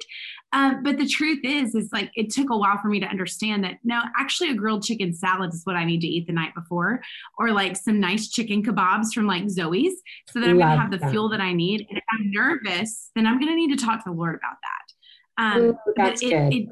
Um, 0.54 0.84
but 0.84 0.98
the 0.98 1.06
truth 1.06 1.40
is, 1.42 1.74
is 1.74 1.90
like 1.92 2.12
it 2.14 2.30
took 2.30 2.48
a 2.50 2.56
while 2.56 2.78
for 2.78 2.86
me 2.86 3.00
to 3.00 3.06
understand 3.06 3.64
that 3.64 3.78
no, 3.82 4.00
actually, 4.16 4.50
a 4.50 4.54
grilled 4.54 4.84
chicken 4.84 5.12
salad 5.12 5.52
is 5.52 5.62
what 5.64 5.74
I 5.74 5.84
need 5.84 6.00
to 6.02 6.06
eat 6.06 6.28
the 6.28 6.32
night 6.32 6.54
before, 6.54 7.02
or 7.36 7.50
like 7.50 7.76
some 7.76 7.98
nice 7.98 8.28
chicken 8.28 8.62
kebabs 8.62 9.12
from 9.12 9.26
like 9.26 9.50
Zoe's, 9.50 9.94
so 10.30 10.38
that 10.38 10.48
I'm 10.48 10.58
going 10.58 10.70
to 10.70 10.80
have 10.80 10.92
the 10.92 10.98
that. 10.98 11.10
fuel 11.10 11.28
that 11.30 11.40
I 11.40 11.52
need. 11.52 11.84
And 11.88 11.98
if 11.98 12.04
I'm 12.12 12.30
nervous, 12.30 13.10
then 13.16 13.26
I'm 13.26 13.40
going 13.40 13.50
to 13.50 13.56
need 13.56 13.76
to 13.76 13.84
talk 13.84 14.04
to 14.04 14.10
the 14.10 14.16
Lord 14.16 14.36
about 14.36 14.56
that. 14.62 15.42
Um, 15.42 15.62
Ooh, 15.62 15.78
that's 15.96 16.22
it, 16.22 16.30
good. 16.30 16.54
It, 16.54 16.68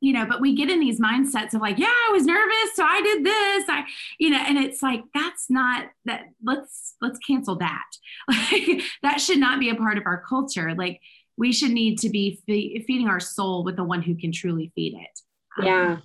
you 0.00 0.12
know, 0.12 0.26
but 0.26 0.42
we 0.42 0.54
get 0.54 0.68
in 0.68 0.78
these 0.78 1.00
mindsets 1.00 1.54
of 1.54 1.62
like, 1.62 1.78
yeah, 1.78 1.86
I 1.86 2.12
was 2.12 2.26
nervous, 2.26 2.74
so 2.74 2.84
I 2.84 3.00
did 3.00 3.24
this. 3.24 3.64
I, 3.68 3.84
you 4.18 4.28
know, 4.28 4.42
and 4.46 4.58
it's 4.58 4.82
like 4.82 5.00
that's 5.14 5.48
not 5.48 5.86
that. 6.04 6.24
Let's 6.44 6.96
let's 7.00 7.18
cancel 7.20 7.56
that. 7.56 7.84
Like 8.28 8.82
that 9.02 9.20
should 9.20 9.38
not 9.38 9.60
be 9.60 9.70
a 9.70 9.74
part 9.74 9.98
of 9.98 10.04
our 10.06 10.22
culture. 10.28 10.74
Like 10.76 11.00
we 11.36 11.52
should 11.52 11.72
need 11.72 11.98
to 12.00 12.08
be 12.08 12.40
fe- 12.46 12.84
feeding 12.86 13.08
our 13.08 13.20
soul 13.20 13.64
with 13.64 13.76
the 13.76 13.84
one 13.84 14.02
who 14.02 14.14
can 14.16 14.32
truly 14.32 14.72
feed 14.74 14.94
it. 14.94 15.20
Um, 15.58 15.64
yeah, 15.66 15.96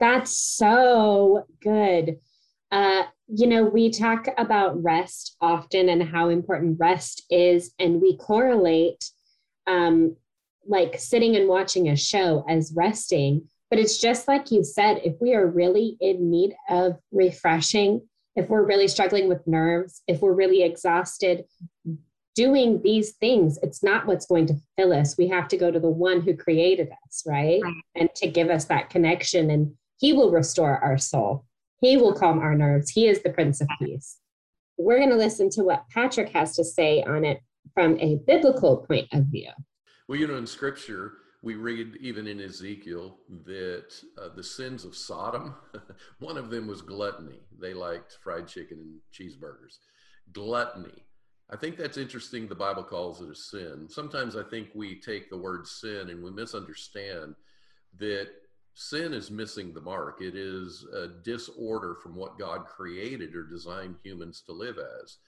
that's 0.00 0.36
so 0.36 1.46
good. 1.60 2.18
Uh, 2.70 3.04
you 3.28 3.46
know, 3.46 3.64
we 3.64 3.90
talk 3.90 4.26
about 4.38 4.82
rest 4.82 5.36
often 5.40 5.88
and 5.88 6.02
how 6.02 6.28
important 6.28 6.78
rest 6.80 7.22
is, 7.30 7.72
and 7.78 8.00
we 8.00 8.16
correlate 8.16 9.04
um, 9.66 10.16
like 10.66 10.98
sitting 10.98 11.36
and 11.36 11.48
watching 11.48 11.88
a 11.88 11.96
show 11.96 12.44
as 12.48 12.72
resting. 12.74 13.48
But 13.70 13.78
it's 13.78 13.98
just 13.98 14.28
like 14.28 14.50
you 14.50 14.64
said, 14.64 15.00
if 15.02 15.14
we 15.20 15.34
are 15.34 15.46
really 15.46 15.96
in 16.00 16.30
need 16.30 16.54
of 16.68 16.98
refreshing, 17.10 18.02
if 18.36 18.48
we're 18.48 18.66
really 18.66 18.88
struggling 18.88 19.28
with 19.28 19.46
nerves, 19.46 20.02
if 20.06 20.20
we're 20.20 20.34
really 20.34 20.62
exhausted, 20.62 21.44
doing 22.34 22.80
these 22.82 23.12
things, 23.12 23.58
it's 23.62 23.82
not 23.82 24.06
what's 24.06 24.26
going 24.26 24.46
to 24.46 24.56
fill 24.76 24.92
us. 24.92 25.16
We 25.18 25.28
have 25.28 25.48
to 25.48 25.56
go 25.56 25.70
to 25.70 25.80
the 25.80 25.90
one 25.90 26.20
who 26.20 26.36
created 26.36 26.90
us, 27.06 27.22
right? 27.26 27.60
right. 27.62 27.74
And 27.94 28.08
to 28.16 28.28
give 28.28 28.50
us 28.50 28.66
that 28.66 28.90
connection, 28.90 29.50
and 29.50 29.74
he 29.98 30.12
will 30.12 30.30
restore 30.30 30.78
our 30.78 30.98
soul. 30.98 31.44
He 31.80 31.96
will 31.96 32.14
calm 32.14 32.38
our 32.38 32.54
nerves. 32.54 32.90
He 32.90 33.06
is 33.06 33.22
the 33.22 33.30
Prince 33.30 33.60
of 33.60 33.68
Peace. 33.78 34.18
We're 34.78 34.98
going 34.98 35.10
to 35.10 35.16
listen 35.16 35.50
to 35.50 35.64
what 35.64 35.88
Patrick 35.90 36.30
has 36.30 36.56
to 36.56 36.64
say 36.64 37.02
on 37.02 37.24
it 37.24 37.40
from 37.74 37.98
a 38.00 38.16
biblical 38.26 38.78
point 38.78 39.08
of 39.12 39.24
view. 39.26 39.50
Well, 40.08 40.18
you 40.18 40.26
know, 40.26 40.36
in 40.36 40.46
scripture, 40.46 41.12
we 41.42 41.56
read 41.56 41.96
even 42.00 42.26
in 42.26 42.40
Ezekiel 42.40 43.16
that 43.46 43.92
uh, 44.20 44.28
the 44.34 44.42
sins 44.42 44.84
of 44.84 44.96
Sodom, 44.96 45.54
one 46.20 46.36
of 46.36 46.50
them 46.50 46.66
was 46.66 46.82
gluttony. 46.82 47.40
They 47.60 47.74
liked 47.74 48.18
fried 48.22 48.46
chicken 48.46 48.78
and 48.78 49.00
cheeseburgers. 49.12 49.78
Gluttony. 50.32 51.04
I 51.52 51.56
think 51.56 51.76
that's 51.76 51.98
interesting. 51.98 52.48
The 52.48 52.54
Bible 52.54 52.82
calls 52.82 53.20
it 53.20 53.28
a 53.28 53.34
sin. 53.34 53.86
Sometimes 53.90 54.36
I 54.36 54.42
think 54.42 54.68
we 54.74 54.94
take 54.94 55.28
the 55.28 55.36
word 55.36 55.66
sin 55.66 56.08
and 56.08 56.24
we 56.24 56.30
misunderstand 56.30 57.34
that 57.98 58.28
sin 58.74 59.12
is 59.12 59.30
missing 59.30 59.74
the 59.74 59.80
mark. 59.82 60.22
It 60.22 60.34
is 60.34 60.86
a 60.94 61.08
disorder 61.08 61.96
from 62.02 62.16
what 62.16 62.38
God 62.38 62.64
created 62.64 63.34
or 63.34 63.44
designed 63.44 63.96
humans 64.02 64.42
to 64.46 64.52
live 64.52 64.78
as. 65.02 65.18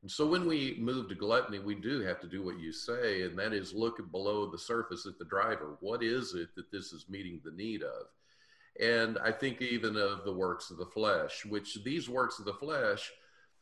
And 0.00 0.10
so 0.10 0.26
when 0.26 0.46
we 0.46 0.78
move 0.80 1.10
to 1.10 1.14
gluttony, 1.14 1.58
we 1.58 1.74
do 1.74 2.00
have 2.00 2.20
to 2.20 2.26
do 2.26 2.42
what 2.42 2.58
you 2.58 2.72
say, 2.72 3.22
and 3.22 3.38
that 3.38 3.52
is 3.52 3.74
look 3.74 3.98
below 4.10 4.50
the 4.50 4.58
surface 4.58 5.04
at 5.04 5.18
the 5.18 5.24
driver. 5.26 5.76
What 5.80 6.02
is 6.02 6.32
it 6.32 6.54
that 6.54 6.70
this 6.70 6.92
is 6.92 7.06
meeting 7.10 7.40
the 7.44 7.50
need 7.50 7.82
of? 7.82 8.06
And 8.80 9.18
I 9.18 9.30
think 9.30 9.60
even 9.60 9.96
of 9.96 10.24
the 10.24 10.32
works 10.32 10.70
of 10.70 10.78
the 10.78 10.86
flesh, 10.86 11.44
which 11.44 11.82
these 11.84 12.08
works 12.08 12.38
of 12.38 12.46
the 12.46 12.54
flesh, 12.54 13.10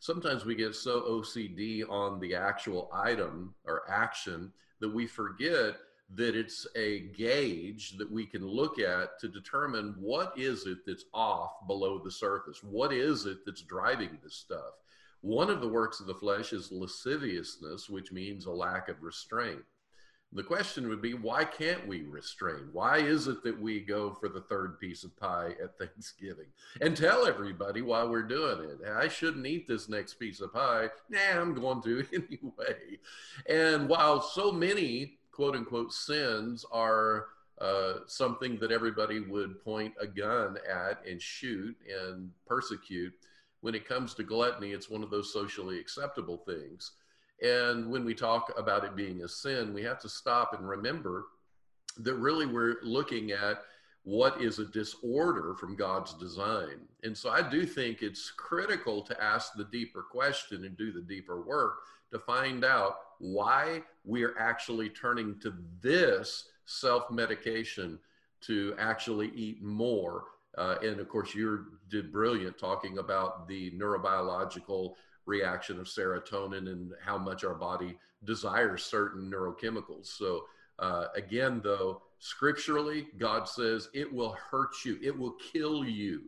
sometimes 0.05 0.45
we 0.45 0.55
get 0.55 0.75
so 0.75 1.01
OCD 1.01 1.83
on 1.89 2.21
the 2.21 2.35
actual 2.35 2.91
item 2.93 3.55
or 3.65 3.89
action 3.89 4.53
that 4.79 4.95
we 4.95 5.07
forget 5.07 5.77
that 6.15 6.37
it's 6.37 6.67
a 6.77 7.09
gauge 7.17 7.97
that 7.97 8.13
we 8.13 8.27
can 8.27 8.47
look 8.47 8.79
at 8.79 9.19
to 9.19 9.29
determine 9.29 9.95
what 9.99 10.39
is 10.39 10.67
it 10.67 10.77
that's 10.87 11.07
off 11.15 11.53
below 11.67 11.99
the 11.99 12.11
surface? 12.11 12.63
What 12.63 12.93
is 12.93 13.25
it 13.25 13.39
that's 13.47 13.63
driving 13.63 14.19
this 14.23 14.35
stuff? 14.35 14.75
One 15.23 15.49
of 15.49 15.63
the 15.63 15.69
works 15.69 16.01
of 16.01 16.07
the 16.07 16.15
flesh 16.15 16.53
is 16.53 16.71
lasciviousness, 16.71 17.89
which 17.89 18.13
means 18.13 18.45
a 18.45 18.51
lack 18.51 18.91
of 18.91 19.03
restraint. 19.03 19.65
The 20.35 20.43
question 20.43 20.89
would 20.89 21.01
be, 21.01 21.15
why 21.15 21.45
can't 21.45 21.87
we 21.87 22.03
restrain? 22.03 22.69
Why 22.73 22.99
is 22.99 23.29
it 23.29 23.45
that 23.45 23.61
we 23.61 23.79
go 23.79 24.13
for 24.13 24.29
the 24.29 24.41
third 24.41 24.81
piece 24.81 25.05
of 25.05 25.17
pie 25.17 25.55
at 25.63 25.79
Thanksgiving 25.79 26.49
and 26.81 26.97
tell 26.97 27.25
everybody 27.27 27.83
why 27.83 28.03
we're 28.03 28.23
doing 28.23 28.69
it? 28.69 28.81
I 28.89 29.07
shouldn't 29.07 29.47
eat 29.47 29.69
this 29.69 29.89
next 29.89 30.15
piece 30.15 30.41
of 30.41 30.53
pie. 30.53 30.89
Nah, 31.09 31.41
I'm 31.41 31.55
going 31.55 31.83
to 31.83 32.05
anyway. 32.13 32.99
And 33.49 33.89
while 33.89 34.21
so 34.21 34.51
many 34.51 35.19
quote 35.31 35.55
unquote 35.55 35.93
sins 35.93 36.65
are 36.73 37.27
uh, 37.61 38.01
something 38.07 38.57
that 38.57 38.73
everybody 38.73 39.21
would 39.21 39.63
point 39.65 39.95
a 40.01 40.07
gun 40.07 40.59
at 40.69 41.01
and 41.09 41.23
shoot 41.23 41.77
and 41.89 42.31
persecute, 42.45 43.13
when 43.61 43.77
it 43.77 43.89
comes 43.89 44.15
to 44.15 44.25
gluttony, 44.25 44.73
it's 44.73 44.91
one 44.91 45.05
of 45.05 45.11
those 45.11 45.33
socially 45.33 45.79
acceptable 45.79 46.39
things 46.39 46.91
and 47.43 47.91
when 47.91 48.05
we 48.05 48.15
talk 48.15 48.53
about 48.57 48.85
it 48.85 48.97
being 48.97 49.23
a 49.23 49.29
sin, 49.29 49.75
we 49.75 49.83
have 49.83 50.01
to 50.01 50.09
stop 50.09 50.55
and 50.55 50.69
remember 50.69 51.27
that 51.99 52.15
really 52.15 52.47
we're 52.47 52.77
looking 52.83 53.33
at 53.33 53.63
what 54.05 54.41
is 54.41 54.59
a 54.59 54.67
disorder 54.67 55.55
from 55.55 55.77
God's 55.77 56.13
design. 56.15 56.81
And 57.03 57.17
so 57.17 57.31
I 57.31 57.49
do 57.49 57.65
think 57.65 58.03
it's 58.03 58.31
critical 58.31 59.03
to 59.03 59.23
ask 59.23 59.55
the 59.55 59.65
deeper 59.65 60.03
question 60.03 60.65
and 60.65 60.77
do 60.77 60.93
the 60.93 61.01
deeper 61.01 61.41
work 61.41 61.79
to 62.13 62.19
find 62.19 62.65
out 62.65 62.97
why 63.19 63.83
we 64.05 64.23
are 64.23 64.37
actually 64.39 64.91
turning 64.91 65.39
to 65.41 65.55
this 65.81 66.49
self 66.67 67.11
medication 67.11 67.99
to 68.43 68.75
actually 68.79 69.31
eat 69.35 69.63
more. 69.63 70.25
Uh, 70.59 70.77
and 70.83 71.01
of 71.01 71.09
course, 71.09 71.35
you 71.35 71.65
did 71.91 72.13
brilliant 72.13 72.59
talking 72.59 72.99
about 72.99 73.49
the 73.49 73.71
neurobiological 73.73 74.95
reaction 75.27 75.79
of 75.79 75.87
serotonin 75.87 76.71
and 76.71 76.93
how 77.03 77.19
much 77.19 77.45
our 77.45 77.55
body 77.55 77.97
desires 78.25 78.85
certain 78.85 79.31
neurochemicals. 79.31 80.07
So, 80.07 80.45
uh, 80.79 81.07
again, 81.15 81.61
though, 81.63 82.03
scripturally, 82.19 83.09
God 83.19 83.49
says 83.49 83.89
it 83.95 84.13
will 84.13 84.37
hurt 84.51 84.75
you, 84.85 84.99
it 85.03 85.17
will 85.17 85.37
kill 85.53 85.85
you, 85.85 86.23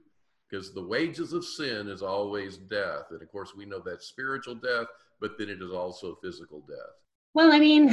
because 0.48 0.72
the 0.72 0.86
wages 0.86 1.32
of 1.32 1.44
sin 1.44 1.88
is 1.88 2.02
always 2.02 2.56
death. 2.56 3.06
And 3.10 3.20
of 3.22 3.30
course, 3.30 3.54
we 3.56 3.64
know 3.64 3.80
that 3.80 4.02
spiritual 4.02 4.54
death, 4.54 4.86
but 5.20 5.38
then 5.38 5.48
it 5.48 5.62
is 5.62 5.72
also 5.72 6.16
physical 6.22 6.60
death. 6.68 6.94
Well, 7.34 7.52
I 7.52 7.58
mean, 7.58 7.90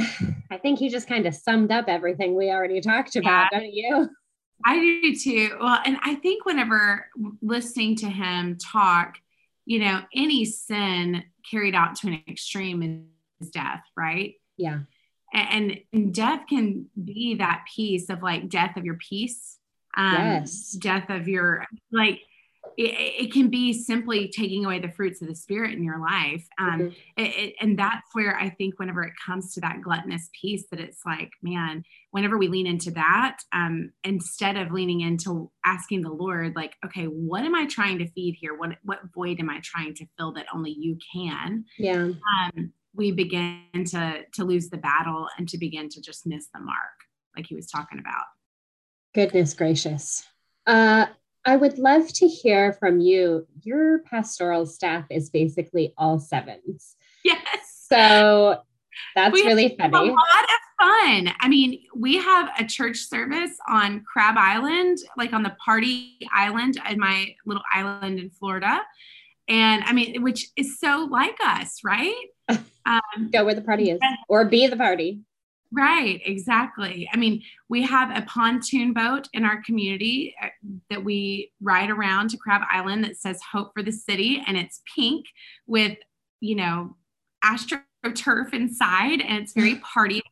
I 0.50 0.56
think 0.56 0.80
you 0.80 0.90
just 0.90 1.08
kind 1.08 1.26
of 1.26 1.34
summed 1.34 1.70
up 1.70 1.86
everything 1.88 2.34
we 2.34 2.50
already 2.50 2.80
talked 2.80 3.16
about, 3.16 3.48
yeah. 3.52 3.58
don't 3.58 3.72
you? 3.72 4.08
I 4.64 4.78
do 4.78 5.14
too. 5.16 5.56
Well, 5.60 5.80
and 5.84 5.98
I 6.02 6.14
think 6.14 6.46
whenever 6.46 7.06
listening 7.42 7.96
to 7.96 8.08
him 8.08 8.56
talk, 8.56 9.18
you 9.66 9.78
know, 9.78 10.00
any 10.14 10.44
sin 10.44 11.24
carried 11.50 11.74
out 11.74 11.96
to 11.96 12.08
an 12.08 12.22
extreme 12.28 13.06
is 13.40 13.50
death, 13.50 13.82
right? 13.96 14.34
Yeah. 14.56 14.80
And, 15.32 15.78
and 15.92 16.14
death 16.14 16.42
can 16.48 16.86
be 17.02 17.36
that 17.36 17.64
piece 17.74 18.08
of 18.08 18.22
like 18.22 18.48
death 18.48 18.76
of 18.76 18.84
your 18.84 18.96
peace, 18.96 19.58
um, 19.96 20.14
yes. 20.14 20.72
death 20.72 21.10
of 21.10 21.28
your 21.28 21.66
like 21.90 22.20
it, 22.76 23.26
it, 23.26 23.32
can 23.32 23.48
be 23.48 23.72
simply 23.72 24.28
taking 24.28 24.64
away 24.64 24.78
the 24.78 24.90
fruits 24.90 25.22
of 25.22 25.28
the 25.28 25.34
spirit 25.34 25.72
in 25.72 25.84
your 25.84 26.00
life. 26.00 26.46
Um, 26.58 26.80
mm-hmm. 26.80 27.24
it, 27.24 27.54
and 27.60 27.78
that's 27.78 28.08
where 28.12 28.36
i 28.36 28.48
think 28.50 28.78
whenever 28.78 29.02
it 29.02 29.12
comes 29.24 29.54
to 29.54 29.60
that 29.60 29.80
gluttonous 29.82 30.30
piece 30.40 30.66
that 30.70 30.80
it's 30.80 31.00
like 31.04 31.30
man 31.42 31.84
whenever 32.10 32.38
we 32.38 32.48
lean 32.48 32.66
into 32.66 32.90
that 32.92 33.38
um, 33.52 33.92
instead 34.04 34.56
of 34.56 34.72
leaning 34.72 35.00
into 35.00 35.50
asking 35.64 36.02
the 36.02 36.10
lord 36.10 36.54
like 36.54 36.74
okay 36.84 37.04
what 37.04 37.44
am 37.44 37.54
i 37.54 37.66
trying 37.66 37.98
to 37.98 38.08
feed 38.08 38.36
here? 38.40 38.54
What 38.56 38.76
what 38.82 39.00
void 39.14 39.40
am 39.40 39.50
i 39.50 39.60
trying 39.62 39.94
to 39.94 40.06
fill 40.16 40.32
that 40.32 40.46
only 40.54 40.70
you 40.70 40.98
can? 41.12 41.64
Yeah. 41.78 42.10
Um, 42.44 42.72
we 42.94 43.12
begin 43.12 43.62
to 43.74 44.20
to 44.32 44.44
lose 44.44 44.68
the 44.70 44.78
battle 44.78 45.28
and 45.38 45.48
to 45.48 45.58
begin 45.58 45.88
to 45.90 46.00
just 46.00 46.26
miss 46.26 46.48
the 46.54 46.60
mark 46.60 46.76
like 47.36 47.46
he 47.46 47.54
was 47.54 47.66
talking 47.66 47.98
about. 47.98 48.24
Goodness 49.14 49.54
gracious. 49.54 50.24
Uh 50.66 51.06
I 51.44 51.56
would 51.56 51.78
love 51.78 52.08
to 52.14 52.26
hear 52.26 52.72
from 52.72 53.00
you. 53.00 53.46
Your 53.62 54.00
pastoral 54.00 54.66
staff 54.66 55.04
is 55.10 55.30
basically 55.30 55.92
all 55.98 56.18
sevens. 56.18 56.96
Yes. 57.24 57.86
So 57.88 58.62
that's 59.14 59.32
we 59.32 59.44
really 59.44 59.76
funny. 59.78 59.96
A 59.96 60.12
lot 60.12 60.16
of 60.16 60.64
fun. 60.80 61.34
I 61.40 61.48
mean, 61.48 61.82
we 61.94 62.16
have 62.16 62.50
a 62.58 62.64
church 62.64 62.98
service 62.98 63.56
on 63.68 64.04
Crab 64.10 64.36
Island, 64.38 64.98
like 65.16 65.32
on 65.32 65.42
the 65.42 65.54
party 65.64 66.18
island 66.32 66.80
in 66.88 66.98
my 66.98 67.34
little 67.46 67.62
island 67.72 68.18
in 68.18 68.30
Florida. 68.30 68.80
And 69.48 69.84
I 69.84 69.92
mean, 69.92 70.22
which 70.22 70.48
is 70.56 70.78
so 70.78 71.08
like 71.10 71.38
us, 71.44 71.80
right? 71.84 72.14
Um, 72.86 73.30
Go 73.32 73.46
where 73.46 73.54
the 73.54 73.62
party 73.62 73.88
is 73.88 73.98
or 74.28 74.44
be 74.44 74.66
the 74.66 74.76
party. 74.76 75.20
Right, 75.74 76.20
exactly. 76.24 77.08
I 77.12 77.16
mean, 77.16 77.42
we 77.68 77.82
have 77.82 78.16
a 78.16 78.22
pontoon 78.26 78.92
boat 78.92 79.28
in 79.32 79.44
our 79.44 79.60
community 79.64 80.32
uh, 80.40 80.46
that 80.88 81.02
we 81.02 81.50
ride 81.60 81.90
around 81.90 82.30
to 82.30 82.36
Crab 82.36 82.62
Island 82.70 83.02
that 83.02 83.16
says 83.16 83.40
Hope 83.50 83.72
for 83.74 83.82
the 83.82 83.90
City, 83.90 84.40
and 84.46 84.56
it's 84.56 84.82
pink 84.94 85.26
with, 85.66 85.98
you 86.38 86.54
know, 86.54 86.96
astroturf 87.44 88.54
inside, 88.54 89.20
and 89.20 89.42
it's 89.42 89.52
very 89.52 89.74
party. 89.76 90.22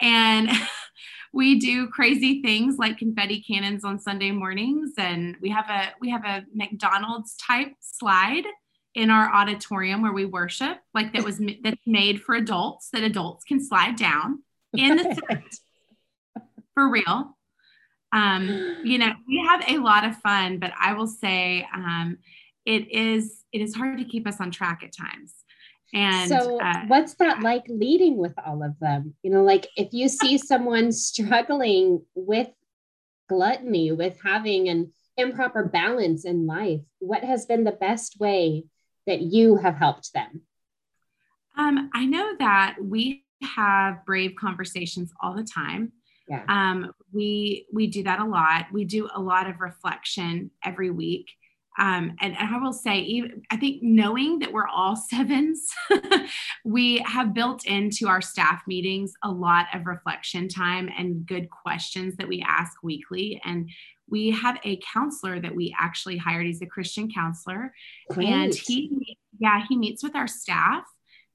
And 0.00 0.48
we 1.34 1.58
do 1.58 1.88
crazy 1.88 2.40
things 2.40 2.78
like 2.78 2.96
confetti 2.96 3.42
cannons 3.42 3.84
on 3.84 3.98
Sunday 3.98 4.30
mornings, 4.30 4.92
and 4.96 5.36
we 5.42 5.50
have 5.50 5.68
a 5.68 5.92
we 6.00 6.08
have 6.08 6.24
a 6.24 6.42
McDonald's 6.54 7.36
type 7.36 7.74
slide 7.80 8.44
in 8.94 9.10
our 9.10 9.30
auditorium 9.34 10.00
where 10.00 10.12
we 10.12 10.24
worship, 10.24 10.78
like 10.94 11.12
that 11.12 11.24
was 11.24 11.38
that's 11.62 11.86
made 11.86 12.22
for 12.22 12.34
adults 12.34 12.88
that 12.94 13.02
adults 13.02 13.44
can 13.44 13.62
slide 13.62 13.96
down 13.96 14.43
in 14.76 14.96
the 14.96 15.20
set 15.28 15.42
for 16.74 16.90
real. 16.90 17.36
Um, 18.12 18.82
you 18.84 18.98
know, 18.98 19.12
we 19.26 19.44
have 19.48 19.64
a 19.68 19.78
lot 19.78 20.04
of 20.04 20.16
fun, 20.18 20.58
but 20.58 20.72
I 20.78 20.92
will 20.92 21.06
say 21.06 21.66
um, 21.74 22.18
it 22.64 22.90
is 22.90 23.42
it 23.52 23.60
is 23.60 23.74
hard 23.74 23.98
to 23.98 24.04
keep 24.04 24.26
us 24.26 24.40
on 24.40 24.50
track 24.50 24.82
at 24.84 24.92
times. 24.92 25.34
And 25.92 26.28
so, 26.28 26.60
uh, 26.60 26.86
what's 26.86 27.14
that 27.14 27.40
like 27.40 27.64
leading 27.68 28.16
with 28.16 28.32
all 28.44 28.62
of 28.64 28.78
them? 28.80 29.14
You 29.22 29.30
know, 29.30 29.42
like 29.42 29.66
if 29.76 29.92
you 29.92 30.08
see 30.20 30.38
someone 30.38 30.92
struggling 30.92 32.02
with 32.14 32.48
gluttony, 33.28 33.92
with 33.92 34.18
having 34.22 34.68
an 34.68 34.92
improper 35.16 35.64
balance 35.64 36.24
in 36.24 36.46
life, 36.46 36.80
what 36.98 37.24
has 37.24 37.46
been 37.46 37.64
the 37.64 37.72
best 37.72 38.18
way 38.20 38.64
that 39.06 39.20
you 39.20 39.56
have 39.56 39.76
helped 39.76 40.12
them? 40.12 40.42
Um, 41.56 41.90
I 41.94 42.04
know 42.06 42.34
that 42.38 42.76
we 42.80 43.23
have 43.42 44.04
brave 44.06 44.34
conversations 44.38 45.12
all 45.22 45.34
the 45.34 45.44
time. 45.44 45.92
Yeah. 46.28 46.44
Um, 46.48 46.92
we 47.12 47.66
we 47.72 47.86
do 47.86 48.02
that 48.04 48.18
a 48.20 48.24
lot. 48.24 48.66
We 48.72 48.84
do 48.84 49.08
a 49.14 49.20
lot 49.20 49.48
of 49.48 49.60
reflection 49.60 50.50
every 50.64 50.90
week. 50.90 51.30
Um, 51.76 52.14
and, 52.20 52.36
and, 52.38 52.54
I 52.54 52.58
will 52.58 52.72
say, 52.72 53.00
even, 53.00 53.42
I 53.50 53.56
think 53.56 53.82
knowing 53.82 54.38
that 54.38 54.52
we're 54.52 54.68
all 54.68 54.94
sevens, 55.10 55.66
we 56.64 56.98
have 56.98 57.34
built 57.34 57.66
into 57.66 58.06
our 58.06 58.20
staff 58.20 58.62
meetings 58.68 59.12
a 59.24 59.30
lot 59.30 59.66
of 59.74 59.86
reflection 59.86 60.48
time 60.48 60.88
and 60.96 61.26
good 61.26 61.50
questions 61.50 62.14
that 62.16 62.28
we 62.28 62.44
ask 62.46 62.82
weekly. 62.84 63.40
And 63.44 63.68
we 64.08 64.30
have 64.30 64.58
a 64.62 64.80
counselor 64.92 65.40
that 65.40 65.54
we 65.54 65.74
actually 65.76 66.16
hired. 66.16 66.46
He's 66.46 66.62
a 66.62 66.66
Christian 66.66 67.10
counselor, 67.10 67.74
Great. 68.10 68.28
and 68.28 68.54
he, 68.54 69.18
yeah, 69.38 69.64
he 69.68 69.76
meets 69.76 70.04
with 70.04 70.14
our 70.14 70.28
staff 70.28 70.84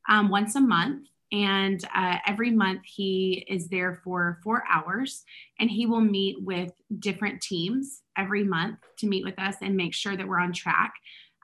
um, 0.08 0.30
once 0.30 0.56
a 0.56 0.62
month 0.62 1.06
and 1.32 1.84
uh, 1.96 2.18
every 2.26 2.52
month 2.52 2.82
he 2.86 3.46
is 3.48 3.68
there 3.68 4.02
for 4.04 4.40
four 4.44 4.64
hours 4.72 5.24
and 5.60 5.70
he 5.70 5.86
will 5.86 6.02
meet 6.02 6.38
with 6.42 6.72
different 7.00 7.42
teams 7.42 8.02
every 8.18 8.44
month 8.44 8.78
to 8.98 9.08
meet 9.08 9.24
with 9.24 9.38
us 9.38 9.56
and 9.62 9.76
make 9.76 9.94
sure 9.94 10.18
that 10.18 10.28
we're 10.28 10.40
on 10.40 10.54
track 10.54 10.94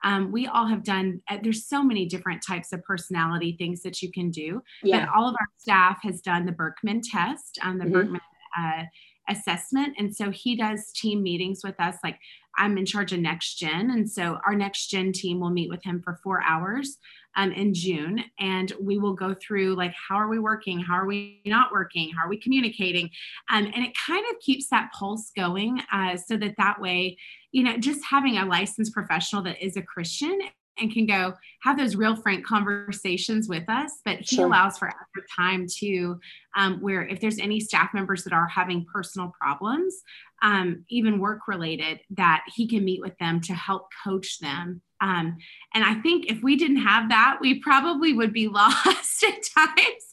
um, 0.04 0.30
we 0.30 0.46
all 0.46 0.66
have 0.66 0.84
done 0.84 1.20
uh, 1.30 1.38
there's 1.42 1.66
so 1.66 1.82
many 1.82 2.06
different 2.06 2.42
types 2.46 2.72
of 2.72 2.82
personality 2.84 3.54
things 3.58 3.82
that 3.82 4.02
you 4.02 4.10
can 4.10 4.30
do 4.30 4.62
yeah. 4.82 5.00
but 5.00 5.14
all 5.14 5.28
of 5.28 5.34
our 5.34 5.48
staff 5.58 5.98
has 6.02 6.20
done 6.20 6.46
the 6.46 6.52
Birkman 6.52 7.00
test 7.02 7.58
um, 7.62 7.78
the 7.78 7.84
mm-hmm. 7.84 7.94
Birkman 7.94 8.20
uh, 8.58 8.82
assessment 9.28 9.94
and 9.98 10.14
so 10.14 10.30
he 10.30 10.56
does 10.56 10.92
team 10.92 11.22
meetings 11.22 11.62
with 11.64 11.74
us 11.80 11.96
like 12.04 12.16
i'm 12.58 12.78
in 12.78 12.86
charge 12.86 13.12
of 13.12 13.18
next 13.18 13.56
gen 13.56 13.90
and 13.90 14.08
so 14.08 14.38
our 14.46 14.54
next 14.54 14.86
gen 14.86 15.12
team 15.12 15.40
will 15.40 15.50
meet 15.50 15.68
with 15.68 15.82
him 15.82 16.00
for 16.00 16.20
four 16.22 16.42
hours 16.44 16.98
um, 17.36 17.52
in 17.52 17.72
June, 17.74 18.24
and 18.38 18.72
we 18.80 18.98
will 18.98 19.14
go 19.14 19.34
through 19.34 19.74
like 19.76 19.94
how 19.94 20.16
are 20.16 20.28
we 20.28 20.38
working, 20.38 20.80
how 20.80 20.94
are 20.94 21.06
we 21.06 21.42
not 21.46 21.70
working, 21.72 22.12
how 22.12 22.26
are 22.26 22.28
we 22.28 22.38
communicating, 22.38 23.10
um, 23.50 23.66
and 23.66 23.84
it 23.84 23.92
kind 23.96 24.24
of 24.30 24.40
keeps 24.40 24.68
that 24.70 24.90
pulse 24.92 25.30
going, 25.36 25.80
uh, 25.92 26.16
so 26.16 26.36
that 26.36 26.54
that 26.58 26.80
way, 26.80 27.16
you 27.52 27.62
know, 27.62 27.76
just 27.76 28.04
having 28.04 28.38
a 28.38 28.44
licensed 28.44 28.92
professional 28.92 29.42
that 29.42 29.64
is 29.64 29.76
a 29.76 29.82
Christian 29.82 30.40
and 30.78 30.92
can 30.92 31.06
go 31.06 31.34
have 31.62 31.78
those 31.78 31.96
real 31.96 32.16
frank 32.16 32.44
conversations 32.44 33.48
with 33.48 33.68
us 33.68 34.00
but 34.04 34.18
he 34.18 34.36
Sure. 34.36 34.46
allows 34.46 34.78
for 34.78 34.88
extra 34.88 35.22
time 35.34 35.66
too 35.66 36.18
um, 36.56 36.80
where 36.80 37.06
if 37.06 37.20
there's 37.20 37.38
any 37.38 37.60
staff 37.60 37.90
members 37.94 38.24
that 38.24 38.32
are 38.32 38.48
having 38.48 38.84
personal 38.92 39.32
problems 39.40 40.02
um, 40.42 40.84
even 40.88 41.18
work 41.18 41.48
related 41.48 42.00
that 42.10 42.44
he 42.54 42.68
can 42.68 42.84
meet 42.84 43.00
with 43.00 43.16
them 43.18 43.40
to 43.40 43.54
help 43.54 43.88
coach 44.04 44.38
them 44.40 44.82
um, 45.00 45.36
and 45.74 45.84
i 45.84 45.94
think 45.94 46.30
if 46.30 46.42
we 46.42 46.56
didn't 46.56 46.78
have 46.78 47.08
that 47.08 47.38
we 47.40 47.60
probably 47.60 48.12
would 48.12 48.32
be 48.32 48.48
lost 48.56 49.24
at 49.24 49.42
times. 49.56 50.04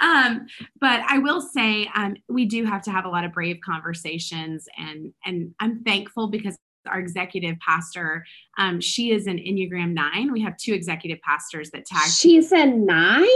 Um, 0.00 0.46
but 0.80 1.00
i 1.08 1.18
will 1.18 1.40
say 1.40 1.88
um, 1.94 2.16
we 2.28 2.46
do 2.46 2.64
have 2.64 2.82
to 2.82 2.90
have 2.90 3.04
a 3.04 3.08
lot 3.08 3.24
of 3.24 3.32
brave 3.32 3.58
conversations 3.64 4.66
and 4.76 5.12
and 5.24 5.54
i'm 5.60 5.82
thankful 5.82 6.28
because 6.28 6.56
our 6.86 7.00
executive 7.00 7.58
pastor 7.58 8.24
um, 8.56 8.80
she 8.80 9.10
is 9.10 9.26
an 9.26 9.36
enneagram 9.36 9.92
nine. 9.92 10.32
We 10.32 10.40
have 10.40 10.56
two 10.56 10.72
executive 10.72 11.20
pastors 11.20 11.70
that 11.72 11.84
tag. 11.84 12.08
She's 12.08 12.50
a 12.50 12.64
nine? 12.64 13.26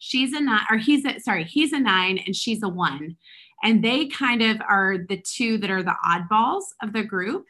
she's 0.00 0.32
a 0.32 0.40
nine 0.40 0.64
or 0.68 0.78
he's 0.78 1.04
a 1.04 1.20
sorry 1.20 1.44
he's 1.44 1.72
a 1.72 1.78
nine 1.78 2.18
and 2.26 2.34
she's 2.34 2.62
a 2.64 2.68
one. 2.68 3.16
And 3.62 3.84
they 3.84 4.06
kind 4.06 4.42
of 4.42 4.60
are 4.66 4.96
the 5.06 5.22
two 5.22 5.58
that 5.58 5.70
are 5.70 5.82
the 5.82 5.94
oddballs 6.04 6.64
of 6.82 6.94
the 6.94 7.04
group 7.04 7.44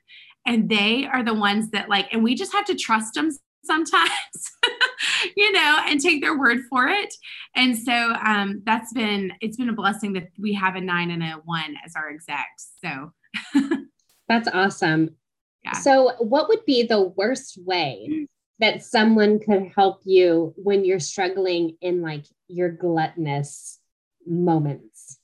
and 0.46 0.68
they 0.68 1.06
are 1.06 1.22
the 1.22 1.34
ones 1.34 1.70
that 1.70 1.88
like 1.88 2.12
and 2.12 2.22
we 2.22 2.34
just 2.34 2.52
have 2.52 2.64
to 2.64 2.74
trust 2.74 3.14
them 3.14 3.30
sometimes 3.62 4.10
you 5.36 5.52
know 5.52 5.78
and 5.86 6.00
take 6.00 6.22
their 6.22 6.38
word 6.38 6.60
for 6.70 6.88
it 6.88 7.12
and 7.54 7.76
so 7.76 8.14
um 8.24 8.62
that's 8.64 8.92
been 8.94 9.32
it's 9.40 9.58
been 9.58 9.68
a 9.68 9.74
blessing 9.74 10.14
that 10.14 10.28
we 10.38 10.54
have 10.54 10.76
a 10.76 10.80
nine 10.80 11.10
and 11.10 11.22
a 11.22 11.32
one 11.44 11.76
as 11.84 11.94
our 11.94 12.08
execs 12.08 12.70
so 12.82 13.12
That's 14.30 14.48
awesome. 14.52 15.16
Yeah. 15.64 15.72
So, 15.72 16.12
what 16.20 16.48
would 16.48 16.64
be 16.64 16.84
the 16.84 17.02
worst 17.02 17.58
way 17.66 18.28
that 18.60 18.84
someone 18.84 19.40
could 19.40 19.72
help 19.74 20.02
you 20.04 20.54
when 20.56 20.84
you're 20.84 21.00
struggling 21.00 21.76
in 21.80 22.00
like 22.00 22.24
your 22.46 22.70
gluttonous 22.70 23.80
moments? 24.24 25.18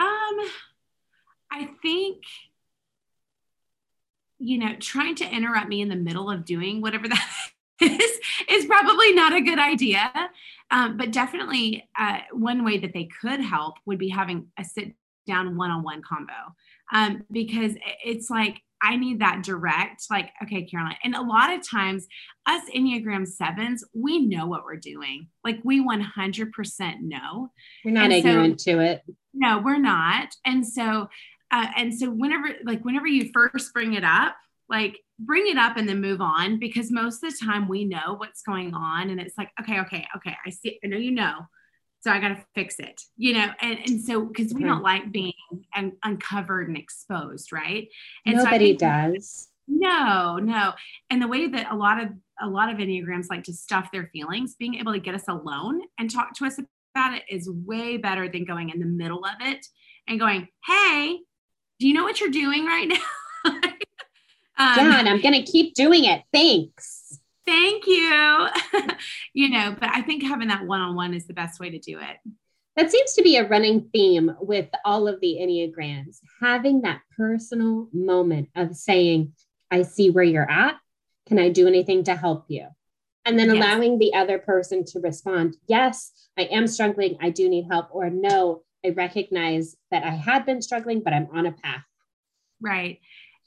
Um, 0.00 0.38
I 1.50 1.70
think, 1.82 2.22
you 4.42 4.58
know, 4.58 4.74
trying 4.80 5.14
to 5.16 5.24
interrupt 5.28 5.68
me 5.68 5.80
in 5.80 5.88
the 5.88 5.96
middle 5.96 6.30
of 6.30 6.44
doing 6.44 6.80
whatever 6.80 7.08
that 7.08 7.28
is 7.80 8.18
is 8.48 8.66
probably 8.66 9.12
not 9.12 9.32
a 9.32 9.40
good 9.40 9.58
idea. 9.58 10.10
Um, 10.70 10.96
but 10.96 11.12
definitely, 11.12 11.88
uh, 11.98 12.18
one 12.32 12.64
way 12.64 12.78
that 12.78 12.92
they 12.94 13.08
could 13.20 13.40
help 13.40 13.74
would 13.86 13.98
be 13.98 14.08
having 14.08 14.48
a 14.58 14.64
sit 14.64 14.94
down 15.26 15.56
one 15.56 15.70
on 15.70 15.82
one 15.82 16.02
combo, 16.02 16.32
um, 16.92 17.24
because 17.30 17.74
it's 18.04 18.30
like 18.30 18.60
I 18.82 18.96
need 18.96 19.20
that 19.20 19.44
direct, 19.44 20.06
like, 20.10 20.30
okay, 20.42 20.64
Caroline. 20.64 20.96
And 21.04 21.14
a 21.14 21.22
lot 21.22 21.52
of 21.52 21.66
times, 21.66 22.08
us 22.46 22.62
Enneagram 22.74 23.26
sevens, 23.28 23.84
we 23.94 24.26
know 24.26 24.46
what 24.46 24.64
we're 24.64 24.74
doing. 24.76 25.28
Like, 25.44 25.60
we 25.62 25.80
100% 25.80 27.00
know. 27.00 27.52
You're 27.84 27.94
not 27.94 28.10
And 28.10 28.12
so- 28.12 28.28
ignorant 28.28 28.58
to 28.60 28.80
it. 28.80 29.02
No, 29.34 29.60
we're 29.60 29.78
not. 29.78 30.34
And 30.44 30.66
so, 30.66 31.08
uh, 31.52 31.66
and 31.76 31.94
so 31.96 32.10
whenever, 32.10 32.48
like, 32.64 32.82
whenever 32.84 33.06
you 33.06 33.30
first 33.32 33.72
bring 33.72 33.94
it 33.94 34.04
up, 34.04 34.34
like, 34.68 34.98
bring 35.18 35.46
it 35.46 35.58
up 35.58 35.76
and 35.76 35.88
then 35.88 36.00
move 36.00 36.20
on 36.20 36.58
because 36.58 36.90
most 36.90 37.22
of 37.22 37.30
the 37.30 37.44
time 37.44 37.68
we 37.68 37.84
know 37.84 38.14
what's 38.16 38.42
going 38.42 38.74
on. 38.74 39.10
And 39.10 39.20
it's 39.20 39.36
like, 39.38 39.50
okay, 39.60 39.78
okay, 39.80 40.06
okay, 40.16 40.36
I 40.44 40.50
see, 40.50 40.80
I 40.82 40.86
know 40.88 40.96
you 40.96 41.12
know. 41.12 41.46
So 42.00 42.10
I 42.10 42.18
got 42.18 42.28
to 42.30 42.44
fix 42.56 42.80
it, 42.80 43.00
you 43.16 43.34
know? 43.34 43.48
And, 43.60 43.78
and 43.86 44.00
so, 44.00 44.24
because 44.24 44.52
we 44.52 44.62
Mhm. 44.62 44.66
don't 44.66 44.82
like 44.82 45.12
being 45.12 45.34
un- 45.76 45.92
uncovered 46.02 46.66
and 46.68 46.76
exposed, 46.76 47.52
right? 47.52 47.88
And 48.26 48.38
so 48.38 48.44
Nobody 48.44 48.68
think- 48.70 48.80
does. 48.80 49.48
no, 49.68 50.38
no. 50.38 50.72
And 51.10 51.22
the 51.22 51.28
way 51.28 51.46
that 51.46 51.70
a 51.70 51.76
lot 51.76 52.02
of 52.02 52.08
a 52.40 52.48
lot 52.48 52.70
of 52.70 52.78
enneagrams 52.78 53.26
like 53.30 53.44
to 53.44 53.52
stuff 53.52 53.92
their 53.92 54.08
feelings, 54.12 54.56
being 54.56 54.74
able 54.76 54.92
to 54.94 54.98
get 54.98 55.14
us 55.14 55.28
alone 55.28 55.82
and 55.98 56.10
talk 56.10 56.34
to 56.38 56.44
us 56.44 56.58
about 56.96 57.14
it 57.14 57.22
is 57.28 57.48
way 57.48 57.98
better 57.98 58.28
than 58.28 58.44
going 58.44 58.70
in 58.70 58.80
the 58.80 58.86
middle 58.86 59.24
of 59.24 59.36
it 59.40 59.64
and 60.08 60.18
going, 60.18 60.48
"Hey, 60.66 61.20
do 61.82 61.88
you 61.88 61.94
know 61.94 62.04
what 62.04 62.20
you're 62.20 62.30
doing 62.30 62.64
right 62.64 62.86
now?" 62.86 62.96
um, 63.44 63.66
I'm 64.56 65.20
going 65.20 65.34
to 65.34 65.42
keep 65.42 65.74
doing 65.74 66.04
it. 66.04 66.22
Thanks. 66.32 67.18
Thank 67.44 67.88
you. 67.88 68.46
you 69.34 69.50
know, 69.50 69.76
but 69.78 69.90
I 69.92 70.00
think 70.02 70.22
having 70.22 70.46
that 70.46 70.64
one-on-one 70.64 71.12
is 71.12 71.26
the 71.26 71.34
best 71.34 71.58
way 71.58 71.70
to 71.70 71.78
do 71.80 71.98
it. 71.98 72.16
That 72.76 72.92
seems 72.92 73.14
to 73.14 73.22
be 73.22 73.36
a 73.36 73.48
running 73.48 73.90
theme 73.92 74.30
with 74.40 74.68
all 74.84 75.08
of 75.08 75.20
the 75.20 75.38
Enneagrams, 75.40 76.20
having 76.40 76.82
that 76.82 77.00
personal 77.16 77.88
moment 77.92 78.48
of 78.54 78.76
saying, 78.76 79.32
I 79.72 79.82
see 79.82 80.10
where 80.10 80.22
you're 80.24 80.48
at. 80.48 80.76
Can 81.26 81.40
I 81.40 81.48
do 81.48 81.66
anything 81.66 82.04
to 82.04 82.14
help 82.14 82.44
you? 82.46 82.68
And 83.24 83.36
then 83.36 83.52
Yes. 83.52 83.56
allowing 83.56 83.98
the 83.98 84.14
other 84.14 84.38
person 84.38 84.84
to 84.86 85.00
respond, 85.00 85.56
Yes, 85.66 86.12
I 86.38 86.42
am 86.44 86.68
struggling. 86.68 87.18
I 87.20 87.30
do 87.30 87.48
need 87.48 87.66
help. 87.68 87.88
Or 87.90 88.08
no, 88.08 88.62
I 88.84 88.90
recognize 88.90 89.76
that 89.90 90.02
I 90.04 90.10
had 90.10 90.44
been 90.46 90.60
struggling, 90.62 91.00
but 91.02 91.12
I'm 91.12 91.28
on 91.32 91.46
a 91.46 91.52
path. 91.52 91.84
Right. 92.60 93.00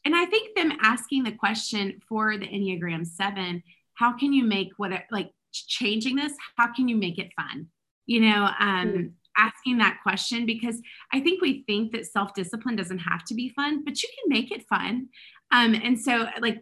And 0.06 0.15
I 0.15 0.26
think 0.26 0.56
them 0.56 0.74
asking 0.82 1.24
the 1.24 1.32
question 1.32 2.00
for 2.08 2.38
the 2.38 2.45
Enneagram 2.48 3.06
7, 3.06 3.63
how 3.95 4.13
can 4.17 4.34
you 4.34 4.43
make 4.43 4.69
what 4.78 4.91
like 5.12 5.32
changing 5.52 6.15
this, 6.15 6.34
how 6.58 6.71
can 6.74 6.88
you 6.88 6.95
make 6.95 7.17
it 7.17 7.32
fun? 7.36 7.67
You 8.06 8.21
know, 8.21 8.50
um 8.60 8.88
Mm. 8.88 9.12
asking 9.38 9.78
that 9.80 10.00
question 10.04 10.45
because 10.45 10.82
I 11.12 11.19
think 11.19 11.41
we 11.41 11.63
think 11.67 11.91
that 11.91 12.06
self-discipline 12.06 12.76
doesn't 12.78 13.00
have 13.00 13.24
to 13.26 13.34
be 13.34 13.50
fun, 13.50 13.84
but 13.84 14.02
you 14.04 14.10
can 14.15 14.30
make 14.38 14.52
it 14.52 14.65
fun. 14.67 15.08
Um 15.52 15.74
and 15.76 16.00
so 16.00 16.28
like 16.41 16.62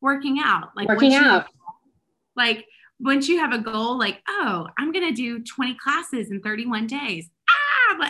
working 0.00 0.38
out, 0.42 0.70
like 0.76 0.88
Working 0.88 1.10
once 1.12 1.22
you- 1.22 1.28
out. 1.30 1.46
like 2.36 2.64
once 3.00 3.28
you 3.28 3.38
have 3.38 3.52
a 3.52 3.58
goal 3.58 3.96
like, 3.98 4.20
oh, 4.28 4.66
I'm 4.76 4.90
going 4.90 5.06
to 5.06 5.14
do 5.14 5.38
20 5.44 5.74
classes 5.74 6.32
in 6.32 6.40
31 6.40 6.88
days. 6.88 7.30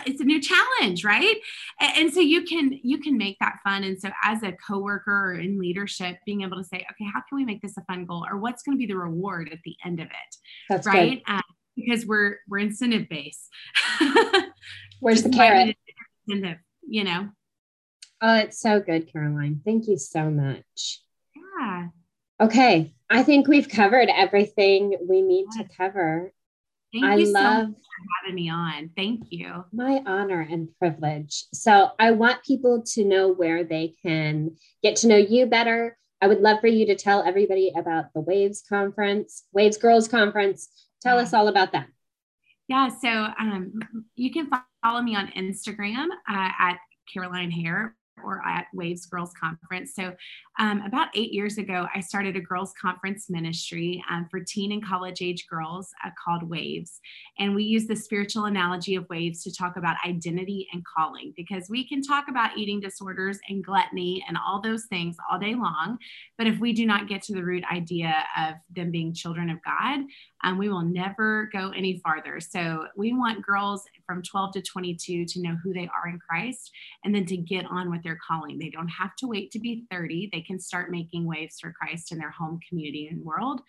It's 0.05 0.21
a 0.21 0.25
new 0.25 0.41
challenge, 0.41 1.03
right? 1.03 1.37
and, 1.79 1.97
and 1.97 2.13
so 2.13 2.19
you 2.19 2.43
can 2.43 2.79
you 2.83 2.99
can 2.99 3.17
make 3.17 3.37
that 3.39 3.59
fun 3.63 3.83
and 3.83 3.99
so 3.99 4.09
as 4.23 4.43
a 4.43 4.51
coworker 4.53 5.31
or 5.31 5.33
in 5.33 5.59
leadership 5.59 6.17
being 6.25 6.41
able 6.41 6.57
to 6.57 6.63
say 6.63 6.77
okay 6.77 7.09
how 7.13 7.21
can 7.27 7.35
we 7.37 7.45
make 7.45 7.61
this 7.61 7.77
a 7.77 7.83
fun 7.85 8.05
goal 8.05 8.25
or 8.29 8.37
what's 8.37 8.63
going 8.63 8.75
to 8.75 8.79
be 8.79 8.85
the 8.85 8.97
reward 8.97 9.49
at 9.51 9.59
the 9.65 9.75
end 9.85 9.99
of 9.99 10.07
it 10.07 10.35
That's 10.69 10.87
right 10.87 11.21
um, 11.27 11.41
because 11.75 12.05
we're 12.05 12.37
we're 12.47 12.59
incentive 12.59 13.07
based 13.09 13.49
Where's 14.99 15.23
the 15.23 15.29
carrot? 15.29 15.75
incentive 16.27 16.57
you 16.87 17.03
know 17.03 17.29
Oh, 18.21 18.35
it's 18.35 18.59
so 18.59 18.81
good, 18.81 19.09
Caroline. 19.13 19.61
Thank 19.63 19.87
you 19.87 19.97
so 19.97 20.29
much. 20.29 21.01
yeah 21.35 21.87
Okay. 22.41 22.93
I 23.09 23.23
think 23.23 23.47
we've 23.47 23.69
covered 23.69 24.09
everything 24.13 24.97
we 25.07 25.21
need 25.21 25.45
to 25.57 25.63
cover. 25.77 26.33
Thank 26.93 27.05
I 27.05 27.15
you 27.15 27.25
so 27.27 27.31
love 27.31 27.67
much 27.69 27.77
for 27.77 28.05
having 28.23 28.35
me 28.35 28.49
on 28.49 28.89
thank 28.95 29.27
you 29.29 29.63
my 29.71 30.01
honor 30.05 30.47
and 30.49 30.69
privilege. 30.79 31.45
So 31.53 31.91
I 31.99 32.11
want 32.11 32.43
people 32.43 32.83
to 32.93 33.03
know 33.03 33.29
where 33.31 33.63
they 33.63 33.95
can 34.01 34.55
get 34.83 34.97
to 34.97 35.07
know 35.07 35.17
you 35.17 35.45
better. 35.45 35.97
I 36.21 36.27
would 36.27 36.41
love 36.41 36.59
for 36.59 36.67
you 36.67 36.85
to 36.87 36.95
tell 36.95 37.23
everybody 37.23 37.71
about 37.77 38.05
the 38.13 38.21
Waves 38.21 38.63
Conference, 38.67 39.43
Waves 39.53 39.77
Girls 39.77 40.07
Conference. 40.07 40.69
Tell 41.01 41.17
us 41.17 41.33
all 41.33 41.47
about 41.47 41.71
that. 41.71 41.87
Yeah, 42.67 42.89
so 42.89 43.09
um, 43.09 43.73
you 44.15 44.31
can 44.31 44.49
follow 44.83 45.01
me 45.01 45.15
on 45.15 45.27
Instagram 45.29 46.07
uh, 46.29 46.49
at 46.59 46.77
Caroline 47.11 47.51
Hare 47.51 47.95
or 48.23 48.41
at 48.45 48.67
Waves 48.73 49.05
Girls 49.05 49.31
Conference. 49.39 49.93
So, 49.95 50.13
um, 50.59 50.81
about 50.81 51.07
eight 51.15 51.31
years 51.31 51.57
ago, 51.57 51.87
I 51.95 52.01
started 52.01 52.35
a 52.35 52.41
girls' 52.41 52.73
conference 52.79 53.29
ministry 53.29 54.03
um, 54.09 54.27
for 54.29 54.41
teen 54.41 54.73
and 54.73 54.85
college 54.85 55.21
age 55.21 55.47
girls 55.47 55.91
uh, 56.05 56.09
called 56.21 56.49
Waves. 56.49 56.99
And 57.37 57.55
we 57.55 57.63
use 57.63 57.87
the 57.87 57.95
spiritual 57.95 58.45
analogy 58.45 58.95
of 58.95 59.07
waves 59.09 59.41
to 59.43 59.53
talk 59.53 59.77
about 59.77 59.95
identity 60.05 60.67
and 60.73 60.83
calling 60.85 61.33
because 61.37 61.69
we 61.69 61.87
can 61.87 62.01
talk 62.01 62.25
about 62.27 62.57
eating 62.57 62.79
disorders 62.79 63.39
and 63.47 63.63
gluttony 63.63 64.23
and 64.27 64.37
all 64.37 64.61
those 64.61 64.85
things 64.85 65.15
all 65.31 65.39
day 65.39 65.55
long. 65.55 65.97
But 66.37 66.47
if 66.47 66.59
we 66.59 66.73
do 66.73 66.85
not 66.85 67.07
get 67.07 67.21
to 67.23 67.33
the 67.33 67.43
root 67.43 67.63
idea 67.71 68.13
of 68.37 68.55
them 68.75 68.91
being 68.91 69.13
children 69.13 69.49
of 69.49 69.59
God, 69.63 70.01
we 70.57 70.69
will 70.69 70.81
never 70.81 71.49
go 71.51 71.71
any 71.71 71.99
farther. 71.99 72.39
So 72.39 72.87
we 72.95 73.13
want 73.13 73.45
girls 73.45 73.83
from 74.05 74.21
12 74.21 74.53
to 74.53 74.61
22 74.61 75.25
to 75.25 75.41
know 75.41 75.57
who 75.63 75.73
they 75.73 75.89
are 75.93 76.09
in 76.09 76.19
Christ 76.19 76.71
and 77.03 77.13
then 77.13 77.25
to 77.25 77.37
get 77.37 77.65
on 77.65 77.91
with 77.91 78.03
their 78.03 78.19
calling. 78.25 78.57
They 78.57 78.69
don't 78.69 78.87
have 78.87 79.15
to 79.17 79.27
wait 79.27 79.51
to 79.51 79.59
be 79.59 79.85
30. 79.91 80.29
They 80.31 80.41
can 80.41 80.59
start 80.59 80.91
making 80.91 81.25
waves 81.25 81.59
for 81.59 81.71
Christ 81.71 82.11
in 82.11 82.17
their 82.17 82.31
home 82.31 82.59
community 82.67 83.07
and 83.11 83.23
world 83.23 83.61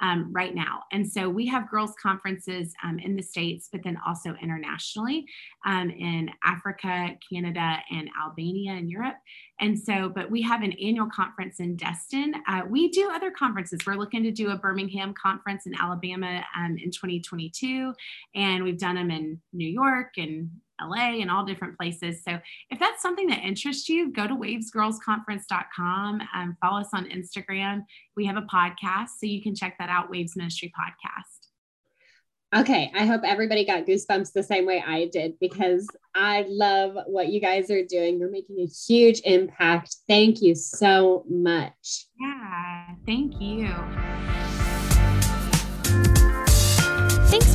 um, 0.00 0.32
right 0.32 0.54
now. 0.54 0.84
And 0.92 1.10
so 1.10 1.28
we 1.28 1.46
have 1.46 1.70
girls' 1.70 1.94
conferences 2.00 2.72
um, 2.82 2.98
in 2.98 3.16
the 3.16 3.22
States, 3.22 3.68
but 3.70 3.82
then 3.82 3.98
also 4.06 4.34
internationally 4.40 5.26
um, 5.66 5.90
in 5.90 6.30
Africa, 6.44 7.10
Canada, 7.30 7.78
and 7.90 8.08
Albania 8.20 8.74
in 8.74 8.88
Europe. 8.88 9.16
And 9.60 9.78
so, 9.78 10.08
but 10.08 10.30
we 10.30 10.40
have 10.42 10.62
an 10.62 10.72
annual 10.72 11.08
conference 11.10 11.58
in 11.58 11.76
Destin. 11.76 12.34
Uh, 12.46 12.62
we 12.68 12.90
do 12.90 13.10
other 13.12 13.30
conferences. 13.30 13.80
We're 13.84 13.96
looking 13.96 14.22
to 14.22 14.30
do 14.30 14.50
a 14.50 14.56
Birmingham 14.56 15.14
conference 15.14 15.66
in 15.66 15.74
Alabama 15.74 16.17
um, 16.24 16.76
in 16.82 16.90
2022, 16.90 17.92
and 18.34 18.64
we've 18.64 18.78
done 18.78 18.94
them 18.96 19.10
in 19.10 19.40
New 19.52 19.68
York 19.68 20.12
and 20.16 20.50
LA 20.80 21.20
and 21.20 21.30
all 21.30 21.44
different 21.44 21.76
places. 21.76 22.22
So 22.22 22.38
if 22.70 22.78
that's 22.78 23.02
something 23.02 23.26
that 23.28 23.40
interests 23.40 23.88
you, 23.88 24.12
go 24.12 24.26
to 24.26 24.34
wavesgirlsconference.com, 24.34 26.20
and 26.34 26.54
follow 26.60 26.80
us 26.80 26.90
on 26.92 27.08
Instagram. 27.08 27.84
we 28.16 28.26
have 28.26 28.36
a 28.36 28.42
podcast, 28.42 29.08
so 29.18 29.26
you 29.26 29.42
can 29.42 29.54
check 29.54 29.76
that 29.78 29.88
out, 29.88 30.10
Waves 30.10 30.36
Ministry 30.36 30.72
Podcast. 30.78 31.48
Okay, 32.56 32.90
I 32.96 33.04
hope 33.04 33.20
everybody 33.24 33.66
got 33.66 33.84
goosebumps 33.84 34.32
the 34.32 34.42
same 34.42 34.64
way 34.64 34.82
I 34.86 35.10
did 35.12 35.38
because 35.38 35.86
I 36.14 36.46
love 36.48 36.96
what 37.06 37.28
you 37.28 37.42
guys 37.42 37.70
are 37.70 37.84
doing. 37.84 38.18
You're 38.18 38.30
making 38.30 38.58
a 38.60 38.66
huge 38.66 39.20
impact. 39.24 39.96
Thank 40.08 40.40
you 40.40 40.54
so 40.54 41.26
much. 41.28 42.06
Yeah, 42.18 42.94
thank 43.04 43.38
you. 43.38 43.68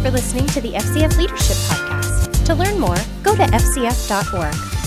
For 0.04 0.12
listening 0.12 0.46
to 0.48 0.60
the 0.60 0.74
FCF 0.74 1.18
Leadership 1.18 1.56
Podcast. 1.72 2.46
To 2.46 2.54
learn 2.54 2.78
more, 2.78 2.98
go 3.24 3.38
to 3.38 3.44
fcf.org. 3.44 4.83